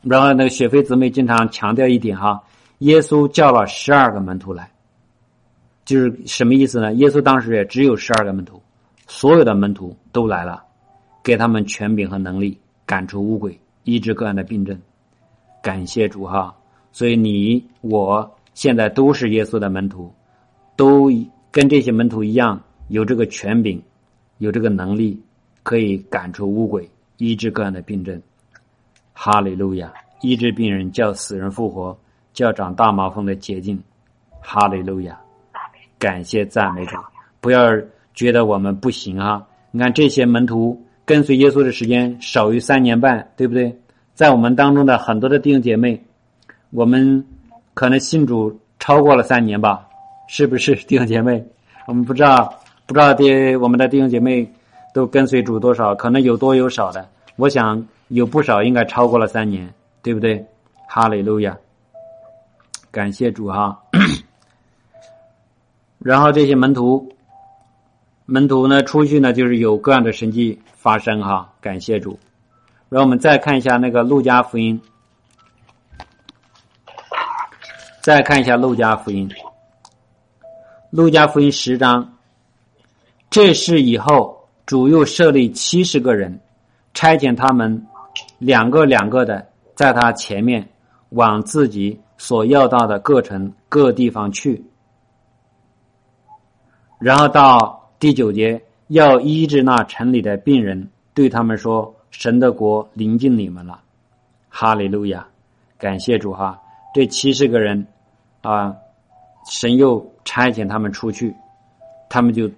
[0.02, 2.42] 然后那个雪飞姊妹经常强调一点哈，
[2.80, 4.72] 耶稣叫了十二个门徒来。
[5.86, 6.92] 就是什么意思呢？
[6.94, 8.60] 耶稣当时也只有十二个门徒，
[9.08, 10.64] 所有的门徒都来了，
[11.24, 14.80] 给他们权柄和能力，赶出污鬼，医治各样的病症。
[15.62, 16.56] 感谢主哈！
[16.92, 20.14] 所以你我现在都是耶稣的门徒，
[20.76, 21.10] 都
[21.52, 23.82] 跟这些门徒一样，有这个权柄，
[24.38, 25.22] 有这个能力，
[25.64, 28.22] 可以赶出污鬼，医治各样的病症。
[29.14, 29.94] 哈利路亚！
[30.22, 31.98] 医治病人，叫死人复活，
[32.34, 33.82] 叫长大麻风的捷径。
[34.42, 35.20] 哈利路亚！
[35.98, 36.98] 感谢赞美主，
[37.40, 37.72] 不要
[38.14, 39.44] 觉得我们不行啊！
[39.72, 43.76] 你看这些门徒跟随耶稣的时间少于三年半，对不对？
[44.14, 46.02] 在我们当中的很多的弟兄姐妹，
[46.70, 47.26] 我们
[47.74, 49.88] 可能信主超过了三年吧？
[50.28, 51.44] 是不是 弟兄姐妹？
[51.88, 52.54] 我们不知道，
[52.86, 54.50] 不知道的我们的弟兄姐妹
[54.94, 55.96] 都跟随主多少？
[55.96, 59.68] 可能有多有少的，我想有不少应该超过了三年，
[60.02, 60.46] 对不对？
[60.88, 61.58] 哈利路亚！
[62.92, 63.82] 感谢主哈！
[65.98, 67.12] 然后这些门徒，
[68.26, 72.18] 门徒呢出去呢，就是有各样的神迹发生哈，感谢主。
[72.90, 74.80] 然后我们再看一下那个路加福音，
[78.02, 79.30] 再看一下路加福音，
[80.90, 82.14] 路加福音十章，
[83.30, 86.40] 这事以后主又设立七十个人，
[86.94, 87.86] 差遣他们
[88.38, 90.70] 两个两个的在他前面
[91.10, 94.64] 往自己所要到的各城各地方去。
[97.00, 103.80] 然后到第九节，要医治那城里的病人，对他们说：“神的国临近你们了。”
[104.52, 105.26] 哈利路亚，
[105.78, 106.62] 感谢主哈！
[106.94, 107.88] 这七十个人
[108.42, 108.76] 啊，
[109.50, 111.34] 神又差遣他们出去，
[112.10, 112.50] 他们就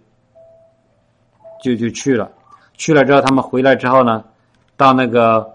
[1.62, 2.32] 就就去了。
[2.74, 4.26] 去了之后，他们回来之后呢，
[4.76, 5.48] 到那个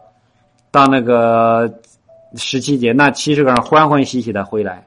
[0.70, 1.81] 到那个
[2.37, 4.87] 十七节，那七十个人欢欢喜喜的回来。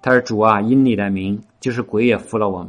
[0.00, 2.68] 他说：“主啊，因你的名，就是鬼也服了我们。”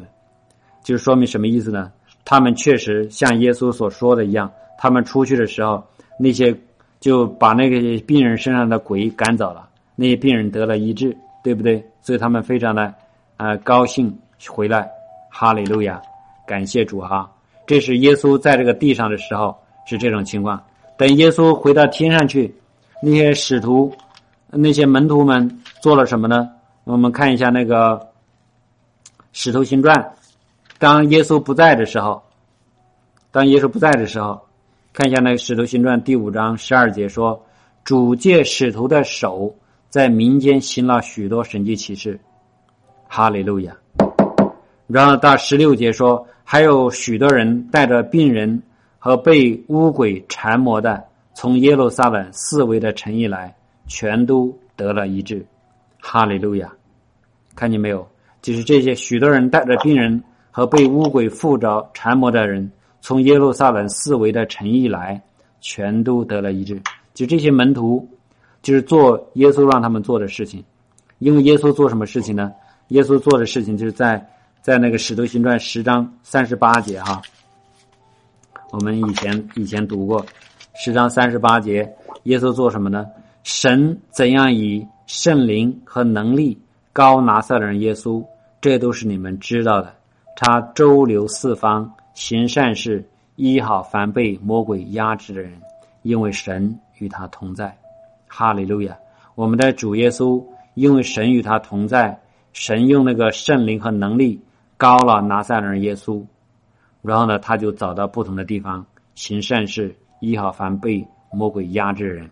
[0.89, 1.91] 就说明什么意思呢？
[2.25, 5.86] 他们确实像耶稣所说的一样，他们出去的时候，
[6.17, 6.52] 那些
[6.99, 11.86] 就把那个病人身上的鬼赶走了，那些病人得了医治，对不对？
[12.02, 12.91] 所以他们非常的
[13.38, 14.12] 啊高兴
[14.47, 14.89] 回来，
[15.30, 16.02] 哈利路亚，
[16.47, 17.32] 感谢主哈！
[17.67, 20.60] 这是耶稣在这个地上的时候是这种情况。
[20.97, 22.52] 等耶稣回到天上去，
[23.04, 23.93] 那些使徒、
[24.49, 26.49] 那些门徒们做了什么呢？
[26.84, 27.95] 我们看一下那个
[29.34, 29.95] 《使徒行传》。
[30.80, 32.24] 当耶稣不在的时候，
[33.32, 34.39] 当耶稣不在的时候，
[34.94, 37.46] 看一下那个《使徒行传》第五章十二节说
[37.84, 39.54] ：“主借使徒的手，
[39.89, 42.18] 在民间行了许多神迹奇事。”
[43.10, 43.76] 哈利路亚。
[44.88, 48.63] 然后到十六节说：“还有许多人带着病人
[49.00, 53.54] 和被污鬼缠磨的，从耶路撒冷四围的城邑来，
[53.86, 55.46] 全都得了医治。”
[56.00, 56.72] 哈利路亚。
[57.54, 58.08] 看见没有？
[58.42, 60.24] 就是这些许多人带着病人。
[60.52, 65.22] 和被巫鬼附着缠磨的人，从耶路撒冷四围的城邑来，
[65.62, 66.82] 全都得了一治。
[67.14, 68.08] 就这些门徒，
[68.62, 70.64] 就是做耶稣让他们做的事情。
[71.20, 72.52] 因为耶稣做什么事情呢？
[72.90, 74.26] 耶稣做的事情就是在
[74.62, 77.22] 在那个使徒行传十章三十八节哈。
[78.72, 80.26] 我们以前以前读过
[80.76, 83.06] 十章三十八节，耶稣做什么呢？
[83.44, 86.58] 神怎样以圣灵和能力
[86.94, 88.24] 高拿撒勒人耶稣，
[88.62, 89.94] 这都是你们知道的。
[90.41, 95.52] 他周流四方，行善事，医好凡被魔鬼压制的人，
[96.04, 97.78] 因为神与他同在。
[98.25, 98.97] 哈利路亚！
[99.36, 100.41] 我们的主耶稣，
[100.75, 102.17] 因为神与他同在，
[102.54, 104.39] 神用那个圣灵和能力
[104.78, 106.23] 高了拿撒勒人耶稣，
[107.02, 112.30] 然后呢，他就找到不同的地方行善事，医好凡被魔鬼压制的人。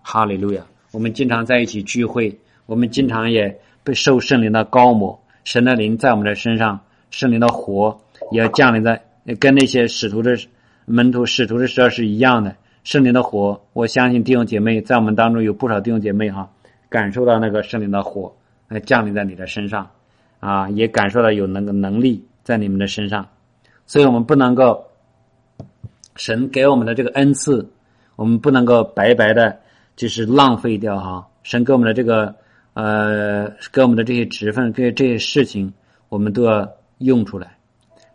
[0.00, 0.64] 哈利路亚！
[0.92, 6.80] 我们经常在一起聚会，我们经常也被受圣灵的高抹，神的灵在我们的身上。
[7.10, 9.02] 圣灵的火也要降临在，
[9.38, 10.36] 跟那些使徒的
[10.86, 12.54] 门徒、使徒的时候是一样的。
[12.82, 16.50] 圣灵的火，我相信弟兄姐妹在我们当中有不少弟兄姐妹哈，
[16.88, 18.34] 感受到那个圣灵的火
[18.86, 19.86] 降临在你的身上，
[20.38, 23.28] 啊，也感受到有那个能力在你们的身上。
[23.84, 24.82] 所以我们不能够，
[26.16, 27.68] 神给我们的这个恩赐，
[28.16, 29.58] 我们不能够白白的，
[29.94, 31.26] 就是浪费掉哈。
[31.42, 32.34] 神给我们的这个，
[32.72, 35.72] 呃，给我们的这些职分，给这些事情，
[36.08, 36.66] 我们都要。
[37.00, 37.58] 用出来，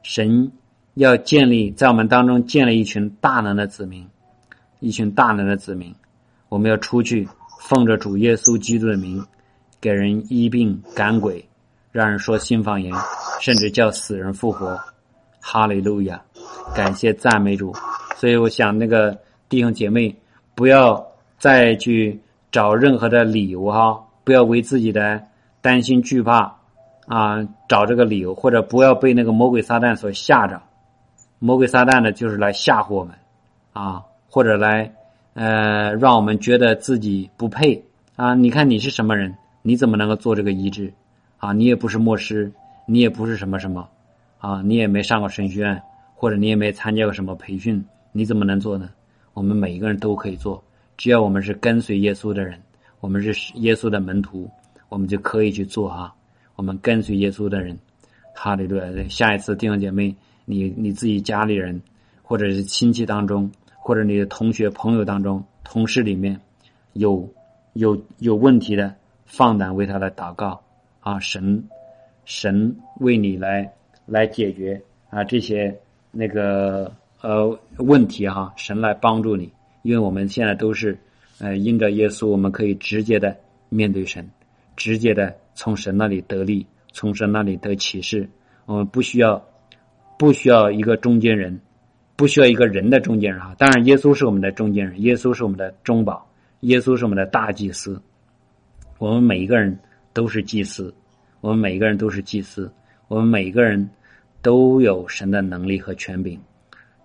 [0.02, 0.52] 神
[0.96, 4.08] 要建立在我们当中建立一群大能的子民，
[4.80, 5.94] 一群大能的子民，
[6.50, 7.28] 我们要出去
[7.60, 9.26] 奉着主耶稣基督的名，
[9.82, 11.44] 给人医病赶鬼，
[11.92, 12.94] 让人说新方言，
[13.42, 14.80] 甚至叫死人复活。
[15.48, 16.20] 哈利路亚，
[16.76, 17.72] 感谢赞美主。
[18.18, 19.16] 所以我想，那个
[19.48, 20.16] 弟兄姐妹
[20.56, 21.06] 不要
[21.38, 22.20] 再去
[22.52, 25.22] 找任何的理由哈，不要为自己的
[25.62, 26.56] 担心惧怕。
[27.08, 30.62] 啊，找这个理由，或者不要被那个魔鬼撒旦所吓着。
[31.40, 33.14] 魔鬼撒旦呢，就是来吓唬我们，
[33.74, 34.92] 啊，或者来，
[35.34, 37.84] 呃，让我们觉得自己不配
[38.16, 38.34] 啊。
[38.34, 39.36] 你看你是什么人？
[39.62, 40.92] 你怎么能够做这个医治？
[41.38, 42.52] 啊，你也不是牧师，
[42.88, 43.88] 你也不是什么什么，
[44.40, 45.82] 啊，你也没上过神学院，
[46.16, 48.90] 或者你也没参加过什么培训，你怎么能做呢？
[49.34, 50.64] 我们每一个人都可以做，
[50.98, 52.60] 只要我们是跟随耶稣的人，
[53.02, 54.50] 我们是耶稣的门徒，
[54.88, 56.16] 我们就可以去做哈。
[56.56, 57.78] 我们跟随耶稣的人，
[58.34, 58.86] 哈利路亚！
[59.10, 60.16] 下一次弟兄姐妹，
[60.46, 61.82] 你你自己家里人，
[62.24, 66.40] 或者是亲戚当中，或者你的同学朋友当中，同事里面，
[66.94, 67.30] 有
[67.74, 70.62] 有有问题的，放胆为他来祷告
[71.02, 71.20] 啊！
[71.20, 71.62] 神
[72.24, 73.70] 神为你来
[74.06, 75.78] 来解决啊这些
[76.12, 76.90] 那个
[77.22, 78.54] 呃问题哈！
[78.56, 80.98] 神来帮助你，因为我们现在都是
[81.40, 83.36] 呃因着耶稣，我们可以直接的
[83.68, 84.26] 面对神，
[84.78, 85.36] 直接的。
[85.56, 88.30] 从神那里得利，从神那里得启示。
[88.66, 89.44] 我们不需要，
[90.20, 91.60] 不需要一个中间人，
[92.16, 93.56] 不需要一个人的中间人哈。
[93.58, 96.30] 当然，耶稣是我们的中间人，耶稣是我们的中保，
[96.62, 98.02] 耶稣是我们的大祭司。
[98.98, 99.80] 我们每一个人
[100.14, 100.94] 都是祭司，
[101.42, 102.72] 我们每一个人都是祭司，
[103.08, 103.90] 我们每一个人
[104.42, 106.40] 都有神的能力和权柄。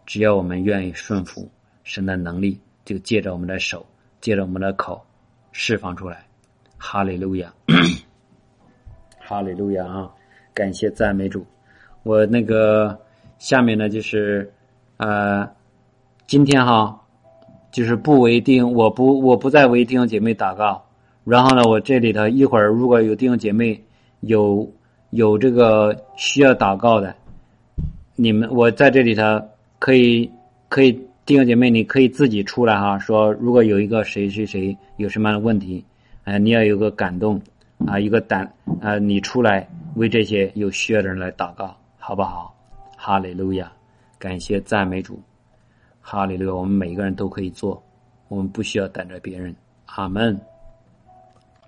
[0.06, 1.48] 只要我们愿意顺服
[1.84, 3.86] 神的能力，就借着我们的手，
[4.20, 5.04] 借着我们的口
[5.52, 6.26] 释放出来。
[6.78, 7.52] 哈利路亚。
[9.30, 10.10] 哈利路亚啊！
[10.52, 11.46] 感谢赞美主。
[12.02, 12.98] 我那个
[13.38, 14.52] 下面呢，就是
[14.96, 15.48] 呃，
[16.26, 17.00] 今天哈，
[17.70, 20.84] 就是不为弟兄，我不我不再为弟兄姐妹祷告。
[21.22, 23.80] 然后呢，我这里头一会儿如果有弟兄姐妹
[24.22, 24.68] 有
[25.10, 27.14] 有这个需要祷告的，
[28.16, 29.22] 你们我在这里头
[29.78, 30.28] 可以
[30.68, 30.90] 可以
[31.24, 35.84] 弟兄姐妹，你可以自己出来哈，说如果有一个谁谁谁有什么样的问题，
[36.24, 37.40] 哎，你要有个感动。
[37.86, 38.50] 啊，一个胆
[38.80, 42.54] 啊，你出来为这些有需要的人来祷告，好不好？
[42.96, 43.72] 哈利路亚，
[44.18, 45.18] 感谢赞美主，
[46.00, 47.82] 哈利路亚，我们每个人都可以做，
[48.28, 49.54] 我们不需要等着别人。
[49.86, 50.38] 阿门。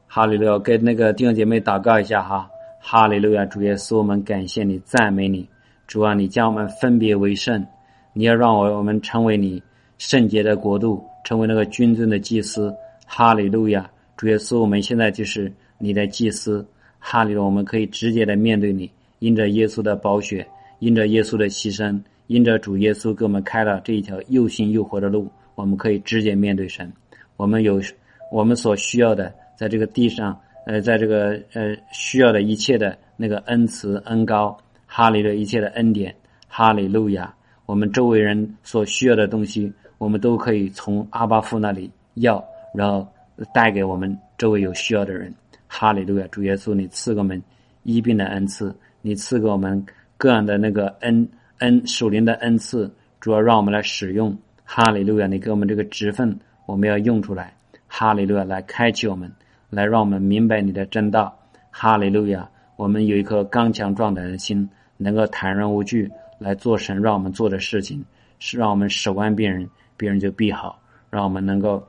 [0.07, 2.49] 哈利路亚，给那个弟兄姐妹祷告一下哈。
[2.79, 5.49] 哈利路亚，主耶稣，我们感谢你，赞美你，
[5.87, 7.67] 主啊，你将我们分别为圣，
[8.13, 9.63] 你要让我我们成为你
[9.97, 12.75] 圣洁的国度，成为那个君尊的祭司。
[13.07, 15.51] 哈利路亚，主耶稣，我们现在就是
[15.83, 16.65] 你的祭司。
[17.05, 20.47] 哈利路，我们可以直接的面对你，因着耶稣的宝血，
[20.79, 26.93] 因着耶稣的牺牲，因着主耶稣给我们开了这一条又新又活的路，我们可以直接面对神。
[27.37, 27.83] 我们有
[28.31, 29.35] 我们所需要的。
[29.57, 34.57] 在这个地上，呃，在这个呃需要的一切的那个恩慈恩高，
[34.87, 36.15] 哈利的一切的恩典，
[36.49, 37.35] 哈利路亚。
[37.67, 43.07] 我们周围人所需要的东西，我们都可以从阿巴夫那里要，然后
[43.53, 45.33] 带给我们周围有需要的人。
[45.75, 47.43] 哈利路亚，主耶稣，你赐给我们
[47.83, 49.83] 医病的恩赐，你赐给我们
[50.19, 51.27] 各样的那个恩
[51.61, 54.37] 恩属灵的恩赐，主要让我们来使用。
[54.67, 57.55] 哈利路亚，你给我们这个职分，我们要用出来。
[57.89, 59.33] 哈利路亚，来开启我们。
[59.71, 61.35] 来，让我们明白你的真道，
[61.71, 62.47] 哈利路亚！
[62.77, 64.69] 我们有一颗刚强壮胆的心，
[64.99, 68.05] 能够坦然无惧来做神让我们做的事情，
[68.39, 69.67] 是让我们手按病人，
[69.97, 71.83] 别人就必好；让我们能够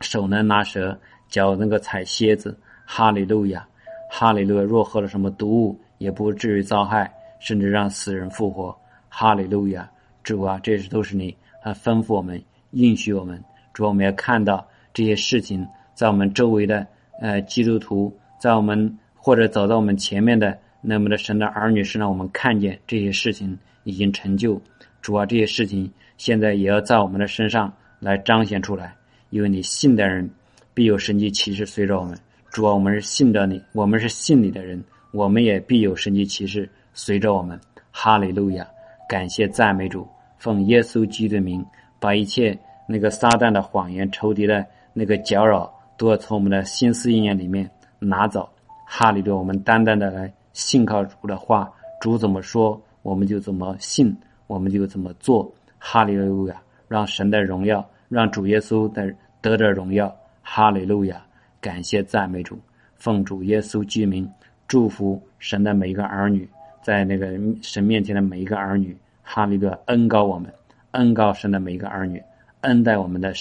[0.00, 0.98] 手能拿蛇，
[1.28, 3.66] 脚能够踩蝎子，哈利路亚！
[4.08, 4.62] 哈利路亚！
[4.62, 8.74] 若喝了什么毒物，也不至于遭害，甚至让死人复活，
[9.08, 9.90] 哈利路亚！
[10.22, 13.42] 主啊，这些都是你啊吩咐我们、应许我们。
[13.74, 16.86] 主，我们要看到这些事情在我们周围的。
[17.18, 24.60] 呃，基督徒在我们或者走到我们前面的那么的神的儿女身上，我们看见这些事情已经成就。
[25.00, 28.94] 主啊，这些事情现在也要在我们的身上来彰显出来，
[29.30, 30.28] 因为你信的人
[30.74, 32.14] 必有神迹奇事随着我们。
[32.50, 34.82] 主啊，我们是信着你，我们是信你的人，
[35.12, 37.58] 我们也必有神迹奇事随着我们。
[37.90, 38.66] 哈利路亚！
[39.08, 40.06] 感谢赞美主，
[40.38, 41.64] 奉耶稣基督的名，
[41.98, 45.72] 把一切那个撒旦的谎言、仇敌的那个搅扰。
[45.98, 48.46] 都要从我们的心思意念里面拿走，
[48.86, 49.36] 哈利路亚！
[49.38, 51.72] 我们单单的来信靠主的话，
[52.02, 54.14] 主怎么说，我们就怎么信，
[54.46, 56.62] 我们就怎么做，哈利路亚！
[56.86, 61.25] 让神的荣耀，让主耶稣的得着荣耀，哈利路亚！
[61.66, 62.56] 感谢赞美主，
[62.94, 64.24] 奉主耶稣居民，
[64.68, 66.48] 祝福神的每一个儿女，
[66.80, 69.76] 在那个神面前的每一个儿女，哈利路亚！
[69.86, 70.48] 恩高我们，
[70.92, 72.22] 恩高神的每一个儿女，
[72.60, 73.32] 恩待我们的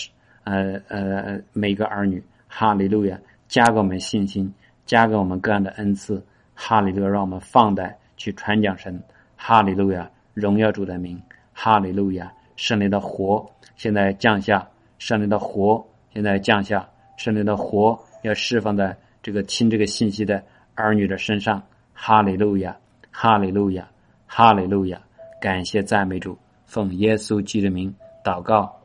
[0.44, 2.20] 呃呃每一个儿女。
[2.48, 3.16] 哈利路亚，
[3.48, 4.52] 加给我们信心，
[4.88, 6.20] 加给我们各样的恩赐。
[6.56, 9.00] 哈利路亚，让我们放胆去传讲神。
[9.36, 11.22] 哈利路亚，荣耀主的名。
[11.54, 14.68] 哈利路亚，圣灵的火现在降下，
[14.98, 17.96] 圣灵的火现在降下，圣灵的火
[18.26, 21.62] 要释放在这个听这个信息的儿女的身上。
[21.98, 22.76] 哈利路亚，
[23.10, 23.88] 哈利路亚，
[24.28, 25.00] 哈利路亚，
[25.40, 28.78] 感谢赞美主，奉耶稣基督的名祷告，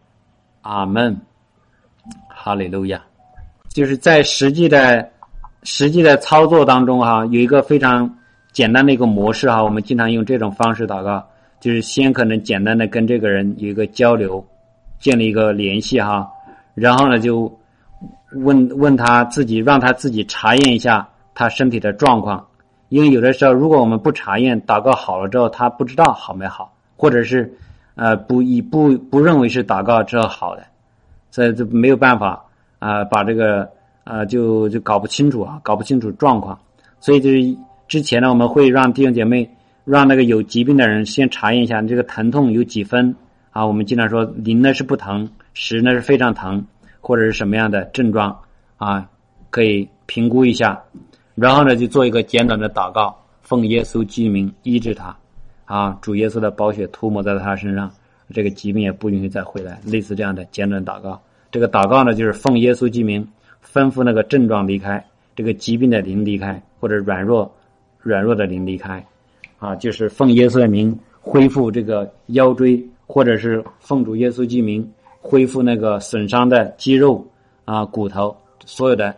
[0.62, 1.20] 阿门。
[2.28, 3.03] 哈利路亚。
[3.68, 5.11] 就是在实际的、
[5.64, 8.18] 实际的操作当中哈，有一个非常
[8.53, 11.28] 简单的一个模式哈，我们经常用这种方式祷告，
[11.61, 14.45] 就是先可能简单的跟这个人有一个交流，
[15.01, 16.30] 建立一个联系哈，
[16.74, 17.60] 然后呢就
[18.33, 22.47] 问问他自己，让他自己查验一下他身体的状况，
[22.89, 27.53] 因为有的时候如果我们不查验，祷告好了之后他不知道好没好，或者是
[27.95, 30.64] 呃不以不不认为是祷告之后好的，
[31.31, 32.45] 所以就没有办法。
[32.81, 33.68] 啊，把这个
[34.05, 36.59] 啊，就就搞不清楚啊，搞不清楚状况，
[36.99, 37.55] 所以就是
[37.89, 39.51] 之前呢，我们会让弟兄姐妹，
[39.85, 43.14] 让那个有疾病的人先查验一下，你这个疼痛有几分
[43.51, 43.66] 啊？
[43.66, 46.64] 我们经常说零呢是不疼，十呢是非常疼，
[47.01, 48.39] 或者是什么样的症状
[48.77, 49.09] 啊？
[49.51, 50.81] 可以评估一下，
[51.35, 55.17] 然后呢就做一个简短的祷告，奉耶稣基名医治他，
[55.65, 57.91] 啊，主耶稣的宝血涂抹在他身上，
[58.33, 61.21] 这个疾病也不允许再回来，类似这样的简短祷告。
[61.51, 63.27] 这个祷告呢，就是奉耶稣之名，
[63.61, 67.53] 吩咐那个症状离开，这个疾病的灵离开，或者软弱、
[67.99, 69.05] 软弱的灵离开，
[69.59, 74.89] 啊，就是奉耶稣的名恢复这个腰椎，或者是奉主耶稣之名
[75.21, 77.25] 恢复那个损伤的肌肉
[77.64, 79.14] 啊、骨头，所有的，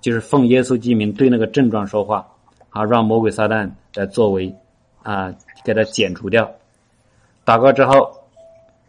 [0.00, 2.26] 就是奉耶稣之名对那个症状说话，
[2.70, 4.54] 啊，让魔鬼撒旦的作为
[5.02, 5.34] 啊
[5.64, 6.50] 给他剪除掉。
[7.44, 8.12] 祷告之后。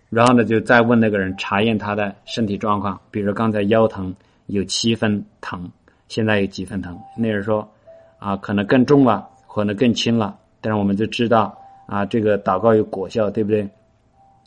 [0.10, 4.16] 然后呢，就再问那个人查验他的身体状况，比如刚才腰疼
[4.46, 5.70] 有七分疼，
[6.08, 6.98] 现在有几分疼？
[7.18, 7.70] 那人说，
[8.18, 10.34] 啊，可能更重了，可能更轻了。
[10.62, 11.54] 但是我们就知道，
[11.88, 13.68] 啊，这个祷告有果效，对不对？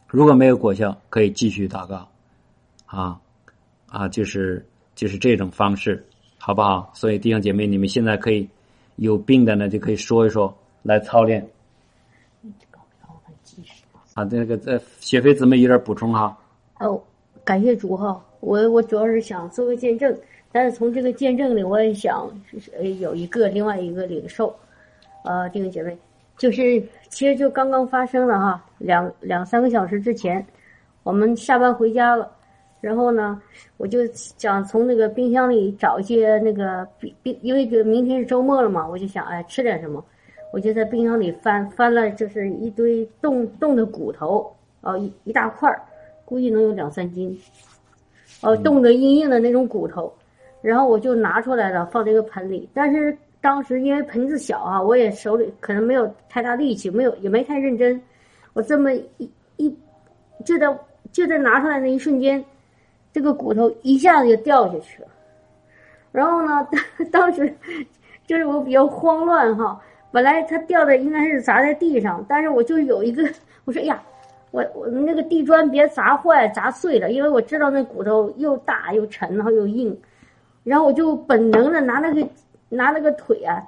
[0.06, 2.08] 如果没有果效，可以继续祷告，
[2.90, 3.18] 啊，
[3.88, 4.66] 啊，就是
[4.96, 6.04] 就是这种方式，
[6.38, 6.90] 好不好？
[6.92, 8.48] 所以弟兄姐妹，你们现在可以
[8.96, 11.48] 有病的呢，就可以说一说，来操练。
[14.14, 16.36] 啊，这个这雪飞姊妹有点补充哈。
[16.80, 17.00] 哦，
[17.44, 20.12] 感谢主哈，我我主要是想做个见证，
[20.50, 22.28] 但是从这个见证里，我也想
[22.76, 24.54] 呃有一个另外一个领受，
[25.24, 25.96] 呃，弟兄姐妹，
[26.36, 30.44] 就是其实就刚刚发生了哈，两两三个小时之前，
[31.04, 32.30] 我们下班回家了，
[32.80, 33.40] 然后呢，
[33.76, 40.04] 我就想从那个冰箱里找一些那个冰冰，因为这明天是周末了嘛，我就想哎吃点什么。
[40.52, 45.80] 我就在冰箱里翻翻了，就是一堆冻冻的骨头，哦，一一大块儿，
[46.24, 47.38] 估计能有两三斤，
[48.40, 50.12] 哦，冻得硬硬的那种骨头，
[50.60, 52.68] 然后我就拿出来了，放这个盆里。
[52.74, 58.02] 但是当时因为盆子小啊，我也手里可能没有太大力气，没有也没太认真，
[58.52, 59.72] 我这么一一
[60.44, 60.66] 就在
[61.12, 62.44] 就在拿出来那一瞬间，
[63.12, 65.08] 这个骨头一下子就掉下去了。
[66.12, 66.66] 然后呢，
[67.12, 67.54] 当时
[68.26, 69.80] 就是我比较慌乱哈。
[70.12, 73.22] 本来它掉的应该是砸在地上，但是我就有一个，
[73.64, 74.02] 我说哎呀，
[74.50, 79.96] 我我那个地砖别砸坏、砸碎了，因为我知道那骨头又大又沉，然后又硬，
[80.64, 82.28] 然后我就本能的拿那个
[82.68, 83.62] 拿那个腿啊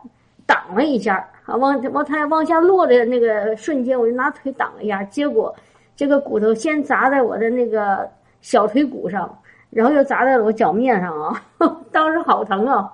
[0.44, 5.54] 挡了一下，啊往往它往下落的那个瞬间，我就拿腿挡了一下，结果
[5.94, 8.10] 这个骨头先砸在我的那个
[8.42, 11.42] 小腿骨上，然后又砸在我脚面上啊，
[11.90, 12.92] 当时好疼啊！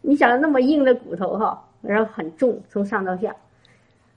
[0.00, 1.62] 你想那么硬的骨头哈。
[1.80, 3.32] 然后很重，从上到下，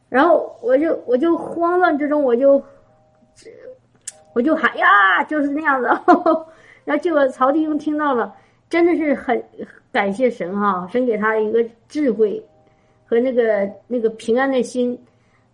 [0.10, 2.62] 然后我就我就慌乱之中，我就，
[4.34, 5.88] 我就喊呀，就是那样子。
[6.84, 8.34] 然后结果曹弟兄听到了，
[8.68, 9.42] 真的是很
[9.92, 12.44] 感谢神哈，神给他一个智慧
[13.06, 15.00] 和那个那个平安的心，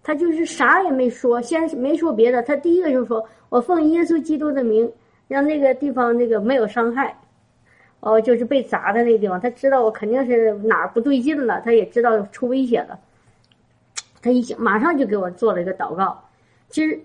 [0.07, 4.89] 他就是啥也没说，先没说别的，他第一个就说我奉耶稣基督的名，
[5.27, 7.13] 让那个地方那个没有伤害。
[7.99, 12.97] 哦，就是被砸的那个地方，他知道我肯定是哪儿不对劲了，他也知道出危险了。
[14.21, 16.17] 他一想，马上就给我做了一个祷告。
[16.69, 16.97] 其实，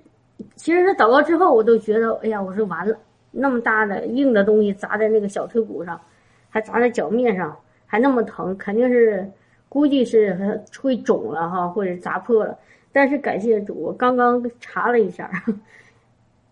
[0.55, 2.97] 其实他祷告之后，我都觉得，哎呀，我说完了，
[3.33, 6.01] 那么大的硬的东西砸在那个小腿骨上，
[6.49, 9.29] 还砸在脚面上，还那么疼，肯定是
[9.69, 12.57] 估计是会肿了哈，或者砸破了。
[12.93, 15.31] 但是感谢主，我刚刚查了一下，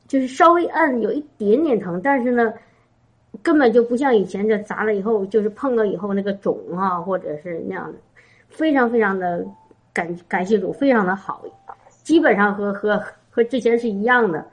[0.09, 2.53] 就是稍微按有一点点疼，但是呢。
[3.45, 7.99] 根本就不像以前这砸了以后，就是碰到以后那个肿啊，或者是那样的，
[8.49, 9.47] 非常非常的
[9.93, 11.45] 感感谢主，非常的好，
[12.03, 14.45] 基本上和和和之前是一样的。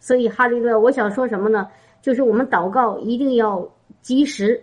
[0.00, 1.68] 所以哈利路亚，我想说什么呢？
[2.00, 3.68] 就是我们祷告一定要
[4.00, 4.60] 及时、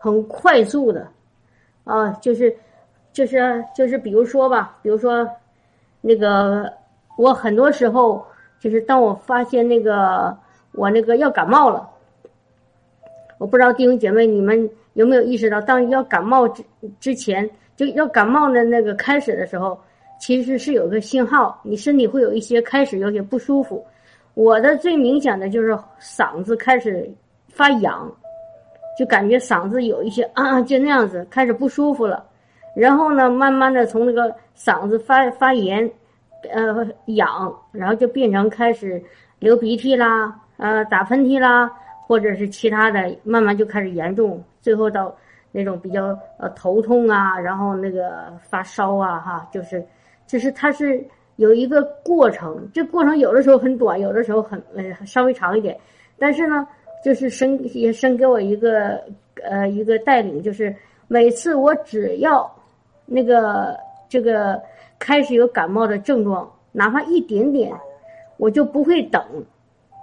[0.00, 1.06] 很快速的
[1.84, 2.56] 啊，就是
[3.12, 5.28] 就是就是，比如说吧，比如说
[6.00, 6.72] 那个
[7.16, 8.24] 我很多时候
[8.58, 10.36] 就是当我发现那个
[10.72, 11.88] 我那个要感冒了。
[13.38, 16.62] 我不知道弟兄姐妹你们有没有意识到，当要感冒之
[17.00, 19.78] 之前，就要感冒的那个开始的时候，
[20.20, 23.82] 其实是有个信号，你身体会有一些开始有些不舒服。
[24.34, 27.10] 我的最明显的就是嗓子开始
[27.48, 28.10] 发痒，
[28.98, 32.24] 就感觉嗓子有一些啊，就那样子开始不舒服了。
[32.74, 35.90] 然后呢，慢慢的从那个嗓子发发炎，
[36.52, 39.02] 呃痒，然后就变成开始
[39.38, 41.70] 流鼻涕啦，呃打喷嚏啦。
[42.10, 45.14] 或者是其他的，慢慢就开始严重，最后到
[45.52, 46.06] 那种比较
[46.38, 49.80] 呃头痛啊，然后那个发烧啊，哈，就是，
[50.26, 51.06] 就是它是
[51.36, 55.78] 有一个过程，这过程有的时候很短，有的时候很呃稍微长一点，
[56.18, 56.66] 但是呢，
[57.04, 59.00] 就是生也生给我一个
[59.44, 60.74] 呃一个带领，就是
[61.06, 62.52] 每次我只要
[63.10, 63.76] 那个
[64.08, 64.62] 这个
[64.98, 67.72] 开始有感冒的症状，哪怕一点点，
[68.36, 69.20] 我就不会等，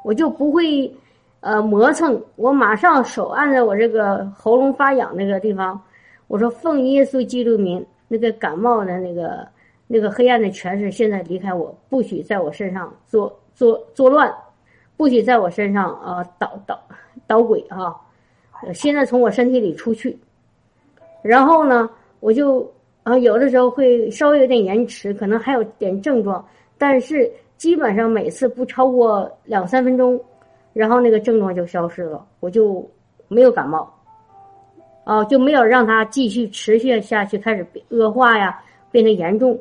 [0.03, 0.93] 我就不会。
[1.39, 5.79] 呃，磨蹭，我马上手按在我这个喉咙发痒那个地方，
[6.27, 9.47] 我说奉耶稣基督名，那个感冒的那个
[9.85, 14.33] 那个黑暗的权势现在离开我，不许在我身上作作作乱，
[14.97, 16.77] 不许在我身上啊捣捣
[17.27, 17.95] 捣鬼啊！
[18.73, 20.17] 现在从我身体里出去。
[21.21, 21.87] 然后呢，
[22.19, 22.69] 我就
[23.07, 26.45] 啊有的时候会稍微有点延迟，可能还有点症状，
[26.77, 30.19] 但是基本上每次不超过两三分钟。
[30.73, 32.87] 然后那个症状就消失了，我就
[33.27, 33.91] 没有感冒，
[35.05, 39.59] 哦，就没有让它继续持续下去，开始恶化呀，变得严重。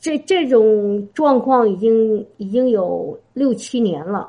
[0.00, 4.28] 这这种状况已经已经有六七年了，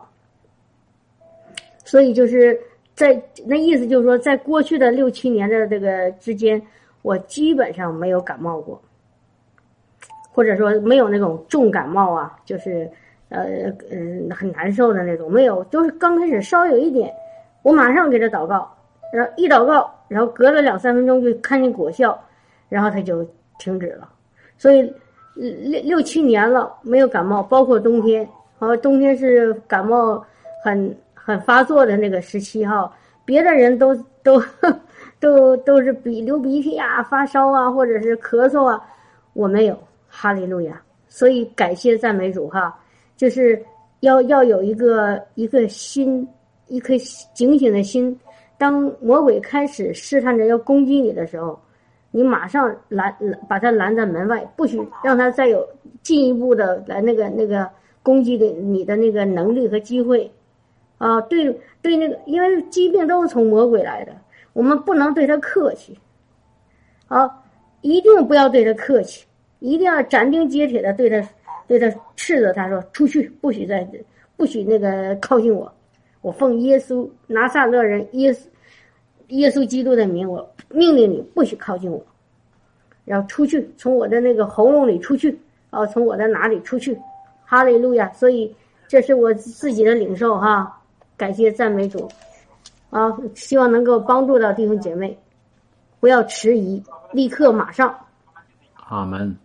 [1.84, 2.56] 所以就是
[2.94, 6.62] 在那意思就是说，在过去的六七年的这个之间，
[7.08, 8.82] 我基本上没有感冒过，
[10.34, 12.90] 或者说没有那种重感冒啊，就是。
[13.30, 17.14] 呃嗯，很难受的那种，没有，就是刚开始稍有一点，
[17.62, 18.74] 我马上给他祷告，
[19.12, 22.18] 然后一祷告，然后隔了两三分钟就看见果效，
[22.70, 23.22] 然后他就
[23.60, 24.08] 停止了。
[24.58, 24.82] 所以
[25.36, 28.26] 六六七年了没有感冒，包括冬天，
[28.60, 30.26] 啊，冬天是感冒
[30.64, 32.90] 很很发作的那个时期哈。
[33.26, 33.94] 别的人都
[34.24, 34.42] 都
[35.20, 38.82] 都都是鼻流鼻涕啊、发烧啊，或者是咳嗽啊，
[39.34, 40.82] 我没有，哈利路亚。
[41.08, 42.78] 所以感谢赞美主哈，
[43.16, 43.64] 就是
[44.02, 46.28] 要要有一个一个心，
[46.68, 46.94] 一颗
[47.34, 48.18] 警醒的心。
[48.58, 51.60] 当魔鬼开始试探着要攻击你的时候，
[52.12, 53.16] 你马上拦
[53.48, 55.68] 把他拦在门外，不许让他再有
[56.04, 57.70] 进一步的来那个那个
[58.04, 60.30] 攻击的你的那个能力和机会。
[60.98, 61.46] 啊，对
[61.82, 64.12] 对，那个因为疾病都是从魔鬼来的，
[64.58, 65.96] 我们不能对他客气。
[67.08, 67.32] 啊，
[67.82, 69.24] 一定不要对他客气，
[69.60, 71.30] 一定要斩钉截铁的对他
[71.68, 73.88] 对他斥责他说出去，不许再
[74.36, 75.72] 不许那个靠近我。
[76.22, 78.40] 我奉耶稣拿撒勒人耶稣
[79.28, 82.04] 耶稣基督的名，我命令你不许靠近我，
[83.06, 85.40] 然后出去，从我的那个喉咙里出去，
[85.70, 86.98] 啊，从我的哪里出去？
[87.46, 88.12] 哈利路亚！
[88.12, 88.54] 所以
[88.88, 90.82] 这是我自己的领受哈，
[91.16, 92.10] 感谢赞美主，
[92.90, 95.18] 啊，希望能够帮助到弟兄姐妹，
[96.00, 96.82] 不要迟疑，
[97.12, 97.94] 立刻马上。
[98.90, 99.38] 阿门。